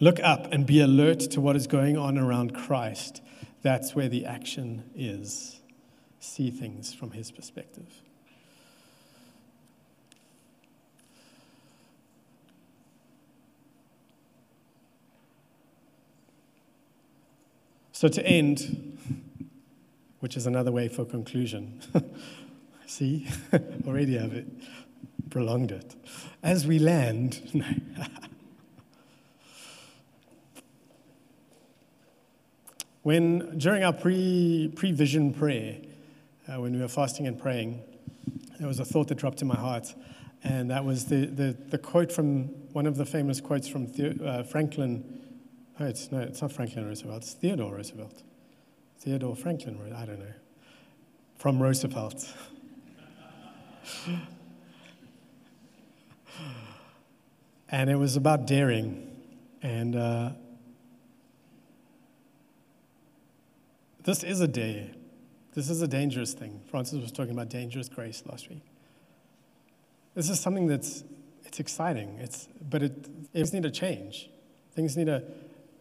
Look 0.01 0.19
up 0.19 0.53
and 0.53 0.67
be 0.67 0.81
alert 0.81 1.21
to 1.31 1.41
what 1.41 1.55
is 1.55 1.69
going 1.69 1.97
on 1.97 2.19
around 2.19 2.57
Christ. 2.57 3.23
That's 3.63 3.95
where 3.95 4.09
the 4.09 4.27
action 4.27 4.91
is. 4.97 5.61
See 6.19 6.51
things 6.51 6.93
from 6.93 7.13
his 7.13 7.31
perspective. 7.31 8.02
So, 18.03 18.09
to 18.09 18.27
end, 18.27 18.99
which 20.19 20.37
is 20.37 20.49
another 20.49 20.73
way 20.73 20.89
for 20.89 21.05
conclusion. 21.05 21.81
See, 22.89 23.29
already 23.87 24.19
have 24.19 24.33
it, 24.33 24.49
prolonged 25.31 25.71
it. 25.71 25.95
As 26.43 26.67
we 26.67 26.81
land, 26.81 27.63
when 33.03 33.57
during 33.57 33.85
our 33.85 33.93
pre 33.93 34.73
pre 34.75 34.91
vision 34.91 35.33
prayer, 35.33 35.77
uh, 36.49 36.61
when 36.61 36.73
we 36.73 36.81
were 36.81 36.89
fasting 36.89 37.29
and 37.29 37.39
praying, 37.39 37.85
there 38.59 38.67
was 38.67 38.81
a 38.81 38.85
thought 38.85 39.07
that 39.11 39.19
dropped 39.19 39.43
in 39.43 39.47
my 39.47 39.55
heart, 39.55 39.95
and 40.43 40.73
that 40.73 40.85
was 40.85 41.05
the, 41.05 41.27
the, 41.27 41.57
the 41.69 41.79
quote 41.79 42.11
from 42.11 42.47
one 42.73 42.87
of 42.87 42.97
the 42.97 43.07
famous 43.07 43.41
quotes 43.41 43.69
from 43.69 43.87
the, 43.93 44.27
uh, 44.27 44.43
Franklin 44.43 45.22
Oh, 45.81 45.87
it's, 45.87 46.13
no, 46.13 46.21
it's 46.21 46.43
not 46.43 46.53
Franklin 46.53 46.87
Roosevelt. 46.87 47.23
It's 47.23 47.33
Theodore 47.35 47.75
Roosevelt. 47.75 48.23
Theodore 48.99 49.35
Franklin, 49.35 49.79
I 49.97 50.05
don't 50.05 50.19
know. 50.19 50.35
From 51.37 51.61
Roosevelt. 51.61 52.33
and 57.69 57.91
it 57.91 57.97
was 57.97 58.17
about 58.17 58.47
daring. 58.47 59.09
And 59.63 59.97
uh, 59.97 60.31
this 64.05 64.23
is 64.23 64.41
a 64.41 64.49
dare. 64.49 64.91
This 65.55 65.69
is 65.69 65.83
a 65.83 65.89
dangerous 65.89 66.33
thing. 66.33 66.61
Francis 66.71 67.01
was 67.01 67.13
talking 67.13 67.33
about 67.33 67.49
dangerous 67.49 67.89
grace 67.89 68.23
last 68.27 68.49
week. 68.49 68.63
This 70.15 70.31
is 70.31 70.39
something 70.39 70.67
that's 70.67 71.05
it's 71.45 71.61
exciting. 71.61 72.19
It's, 72.21 72.49
but 72.71 72.83
it, 72.83 73.09
things 73.33 73.53
need 73.53 73.65
to 73.65 73.71
change. 73.71 74.31
Things 74.75 74.97
need 74.97 75.07
to 75.07 75.23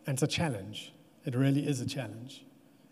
and 0.06 0.16
it's 0.16 0.24
a 0.24 0.28
challenge. 0.28 0.94
It 1.26 1.36
really 1.36 1.68
is 1.68 1.82
a 1.82 1.86
challenge. 1.86 2.44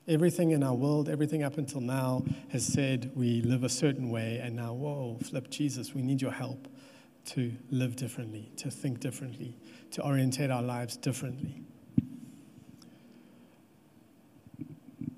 Everything 0.08 0.52
in 0.52 0.64
our 0.64 0.74
world, 0.74 1.10
everything 1.10 1.44
up 1.44 1.58
until 1.58 1.82
now, 1.82 2.24
has 2.52 2.66
said 2.66 3.12
we 3.16 3.42
live 3.42 3.64
a 3.64 3.70
certain 3.70 4.10
way, 4.10 4.40
and 4.42 4.56
now, 4.56 4.74
whoa, 4.74 5.18
flip 5.24 5.50
Jesus, 5.50 5.94
we 5.94 6.02
need 6.02 6.22
your 6.22 6.32
help 6.32 6.68
to 7.26 7.52
live 7.70 7.96
differently, 7.96 8.52
to 8.58 8.72
think 8.72 9.00
differently, 9.00 9.56
to 9.92 10.04
orientate 10.04 10.50
our 10.50 10.64
lives 10.64 10.98
differently. 10.98 11.64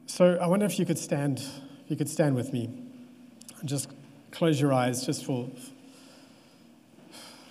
So 0.08 0.38
I 0.41 0.47
wonder 0.47 0.65
if 0.65 0.77
you 0.77 0.86
could 0.86 0.99
stand, 0.99 1.39
if 1.86 1.89
you 1.89 1.95
could 1.95 2.10
stand 2.10 2.36
with 2.36 2.51
me, 2.51 2.69
and 3.60 3.69
just 3.69 3.89
close 4.32 4.60
your 4.60 4.73
eyes, 4.73 5.06
just 5.06 5.23
for, 5.23 5.49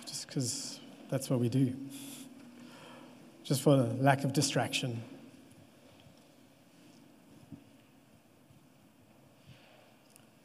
just 0.05 0.27
because 0.27 0.79
that's 1.09 1.29
what 1.29 1.39
we 1.39 1.49
do 1.49 1.75
just 3.51 3.63
for 3.63 3.75
lack 3.75 4.23
of 4.23 4.31
distraction. 4.31 5.03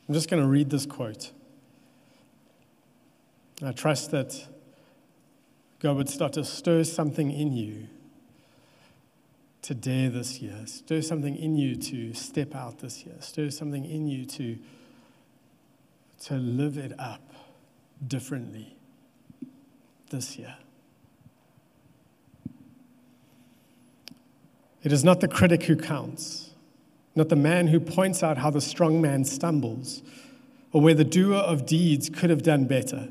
I'm 0.08 0.12
just 0.12 0.28
going 0.28 0.42
to 0.42 0.48
read 0.48 0.70
this 0.70 0.86
quote. 0.86 1.30
I 3.64 3.70
trust 3.70 4.10
that 4.10 4.48
God 5.78 5.94
would 5.98 6.08
start 6.08 6.32
to 6.32 6.44
stir 6.44 6.82
something 6.82 7.30
in 7.30 7.52
you 7.52 7.86
to 9.62 9.72
dare 9.72 10.10
this 10.10 10.40
year, 10.40 10.66
stir 10.66 11.00
something 11.00 11.36
in 11.36 11.56
you 11.56 11.76
to 11.76 12.12
step 12.12 12.56
out 12.56 12.80
this 12.80 13.04
year, 13.04 13.14
stir 13.20 13.50
something 13.50 13.84
in 13.84 14.08
you 14.08 14.24
to, 14.24 14.58
to 16.24 16.34
live 16.34 16.76
it 16.76 16.92
up 16.98 17.22
differently 18.04 18.76
this 20.10 20.36
year. 20.36 20.56
It 24.86 24.92
is 24.92 25.02
not 25.02 25.18
the 25.18 25.26
critic 25.26 25.64
who 25.64 25.74
counts, 25.74 26.50
not 27.16 27.28
the 27.28 27.34
man 27.34 27.66
who 27.66 27.80
points 27.80 28.22
out 28.22 28.38
how 28.38 28.50
the 28.50 28.60
strong 28.60 29.00
man 29.00 29.24
stumbles, 29.24 30.00
or 30.70 30.80
where 30.80 30.94
the 30.94 31.02
doer 31.02 31.38
of 31.38 31.66
deeds 31.66 32.08
could 32.08 32.30
have 32.30 32.44
done 32.44 32.66
better. 32.66 33.08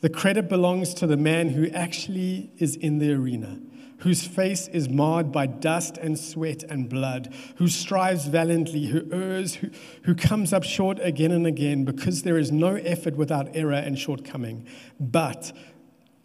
The 0.00 0.10
credit 0.10 0.48
belongs 0.48 0.94
to 0.94 1.08
the 1.08 1.16
man 1.16 1.48
who 1.48 1.70
actually 1.70 2.52
is 2.58 2.76
in 2.76 3.00
the 3.00 3.12
arena, 3.12 3.58
whose 4.02 4.28
face 4.28 4.68
is 4.68 4.88
marred 4.88 5.32
by 5.32 5.46
dust 5.46 5.98
and 5.98 6.16
sweat 6.16 6.62
and 6.62 6.88
blood, 6.88 7.34
who 7.56 7.66
strives 7.66 8.26
valiantly, 8.26 8.86
who 8.86 9.12
errs, 9.12 9.54
who, 9.56 9.70
who 10.02 10.14
comes 10.14 10.52
up 10.52 10.62
short 10.62 11.00
again 11.02 11.32
and 11.32 11.48
again 11.48 11.84
because 11.84 12.22
there 12.22 12.38
is 12.38 12.52
no 12.52 12.76
effort 12.76 13.16
without 13.16 13.48
error 13.56 13.72
and 13.72 13.98
shortcoming, 13.98 14.64
but 15.00 15.50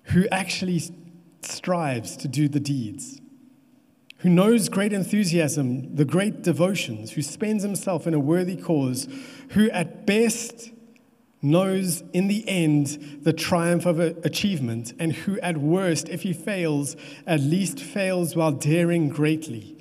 who 0.10 0.28
actually 0.28 0.84
strives 1.42 2.16
to 2.18 2.28
do 2.28 2.48
the 2.48 2.60
deeds 2.60 3.20
who 4.24 4.30
knows 4.30 4.70
great 4.70 4.94
enthusiasm, 4.94 5.94
the 5.96 6.06
great 6.06 6.42
devotions, 6.42 7.12
who 7.12 7.22
spends 7.22 7.62
himself 7.62 8.08
in 8.08 8.14
a 8.14 8.20
worthy 8.20 8.56
cause, 8.56 9.06
who 9.50 9.70
at 9.72 10.06
best 10.06 10.72
knows 11.42 12.06
in 12.14 12.30
the 12.30 12.48
end 12.48 13.20
the 13.24 13.34
triumph 13.34 13.86
of 13.86 14.00
achievement, 14.00 14.94
and 14.98 15.12
who 15.12 15.38
at 15.42 15.58
worst, 15.58 16.08
if 16.08 16.22
he 16.22 16.32
fails, 16.32 16.96
at 17.28 17.42
least 17.42 17.82
fails 17.82 18.34
while 18.34 18.54
daring 18.54 19.10
greatly, 19.10 19.76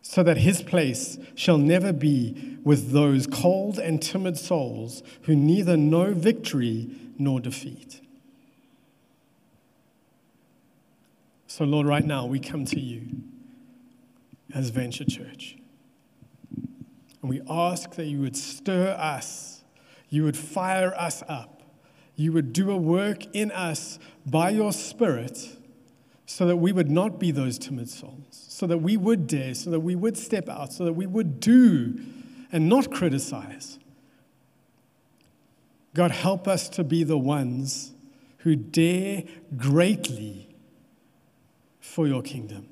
so 0.00 0.22
that 0.22 0.38
his 0.38 0.62
place 0.62 1.18
shall 1.34 1.58
never 1.58 1.92
be 1.92 2.58
with 2.64 2.92
those 2.92 3.26
cold 3.26 3.78
and 3.78 4.00
timid 4.00 4.38
souls 4.38 5.02
who 5.22 5.36
neither 5.36 5.76
know 5.76 6.14
victory 6.14 6.88
nor 7.18 7.38
defeat. 7.38 8.01
So, 11.54 11.64
Lord, 11.64 11.86
right 11.86 12.02
now 12.02 12.24
we 12.24 12.40
come 12.40 12.64
to 12.64 12.80
you 12.80 13.02
as 14.54 14.70
Venture 14.70 15.04
Church. 15.04 15.58
And 16.56 17.28
we 17.28 17.42
ask 17.46 17.90
that 17.96 18.06
you 18.06 18.22
would 18.22 18.38
stir 18.38 18.96
us, 18.98 19.62
you 20.08 20.24
would 20.24 20.34
fire 20.34 20.94
us 20.94 21.22
up, 21.28 21.62
you 22.16 22.32
would 22.32 22.54
do 22.54 22.70
a 22.70 22.76
work 22.78 23.26
in 23.34 23.50
us 23.50 23.98
by 24.24 24.48
your 24.48 24.72
Spirit 24.72 25.58
so 26.24 26.46
that 26.46 26.56
we 26.56 26.72
would 26.72 26.90
not 26.90 27.20
be 27.20 27.30
those 27.30 27.58
timid 27.58 27.90
souls, 27.90 28.46
so 28.48 28.66
that 28.66 28.78
we 28.78 28.96
would 28.96 29.26
dare, 29.26 29.52
so 29.52 29.68
that 29.68 29.80
we 29.80 29.94
would 29.94 30.16
step 30.16 30.48
out, 30.48 30.72
so 30.72 30.86
that 30.86 30.94
we 30.94 31.06
would 31.06 31.38
do 31.38 32.00
and 32.50 32.66
not 32.66 32.90
criticize. 32.90 33.78
God, 35.92 36.12
help 36.12 36.48
us 36.48 36.70
to 36.70 36.82
be 36.82 37.04
the 37.04 37.18
ones 37.18 37.92
who 38.38 38.56
dare 38.56 39.24
greatly 39.58 40.48
for 41.82 42.06
your 42.06 42.22
kingdom. 42.22 42.68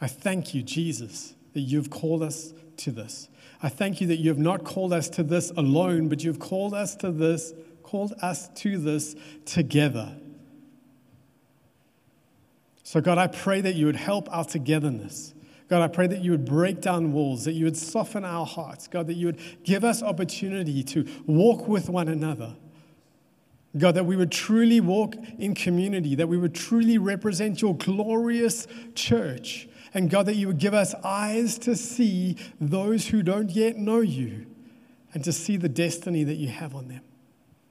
I 0.00 0.08
thank 0.08 0.54
you, 0.54 0.62
Jesus, 0.62 1.34
that 1.52 1.60
you've 1.60 1.90
called 1.90 2.22
us 2.22 2.52
to 2.78 2.90
this. 2.90 3.28
I 3.62 3.68
thank 3.68 4.00
you 4.00 4.06
that 4.08 4.16
you 4.16 4.30
have 4.30 4.38
not 4.38 4.64
called 4.64 4.92
us 4.92 5.08
to 5.10 5.22
this 5.22 5.50
alone, 5.50 6.08
but 6.08 6.24
you've 6.24 6.38
called 6.38 6.74
us 6.74 6.96
to 6.96 7.12
this, 7.12 7.52
called 7.82 8.14
us 8.20 8.48
to 8.48 8.78
this 8.78 9.14
together. 9.44 10.16
So, 12.82 13.00
God, 13.00 13.18
I 13.18 13.26
pray 13.26 13.60
that 13.60 13.74
you 13.74 13.86
would 13.86 13.96
help 13.96 14.28
our 14.30 14.44
togetherness. 14.44 15.34
God, 15.68 15.82
I 15.82 15.88
pray 15.88 16.06
that 16.06 16.22
you 16.22 16.30
would 16.30 16.44
break 16.44 16.80
down 16.80 17.12
walls, 17.12 17.44
that 17.44 17.52
you 17.52 17.64
would 17.64 17.76
soften 17.76 18.24
our 18.24 18.46
hearts. 18.46 18.86
God, 18.88 19.08
that 19.08 19.14
you 19.14 19.26
would 19.26 19.40
give 19.64 19.84
us 19.84 20.02
opportunity 20.02 20.82
to 20.84 21.06
walk 21.26 21.68
with 21.68 21.88
one 21.88 22.08
another. 22.08 22.54
God, 23.78 23.94
that 23.94 24.04
we 24.04 24.16
would 24.16 24.32
truly 24.32 24.80
walk 24.80 25.16
in 25.38 25.54
community, 25.54 26.14
that 26.14 26.28
we 26.28 26.36
would 26.36 26.54
truly 26.54 26.98
represent 26.98 27.60
your 27.60 27.76
glorious 27.76 28.66
church. 28.94 29.68
And 29.92 30.10
God, 30.10 30.26
that 30.26 30.36
you 30.36 30.46
would 30.48 30.58
give 30.58 30.74
us 30.74 30.94
eyes 31.04 31.58
to 31.60 31.74
see 31.76 32.36
those 32.60 33.08
who 33.08 33.22
don't 33.22 33.50
yet 33.50 33.76
know 33.76 34.00
you. 34.00 34.46
and 35.16 35.24
to 35.24 35.32
see 35.32 35.56
the 35.56 35.68
destiny 35.70 36.24
that 36.24 36.34
you 36.34 36.48
have 36.48 36.74
on 36.74 36.88
them. 36.88 37.00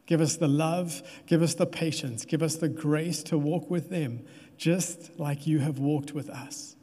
Give 0.08 0.20
us 0.20 0.36
the 0.36 0.48
love, 0.48 1.04
give 1.28 1.44
us 1.44 1.54
the 1.54 1.68
patience, 1.68 2.26
give 2.26 2.42
us 2.42 2.56
the 2.56 2.68
grace 2.68 3.22
to 3.24 3.38
walk 3.38 3.70
with 3.70 3.92
them 3.92 4.26
just 4.58 5.12
like 5.20 5.46
you 5.46 5.60
have 5.60 5.78
walked 5.78 6.12
with 6.12 6.28
us. 6.28 6.76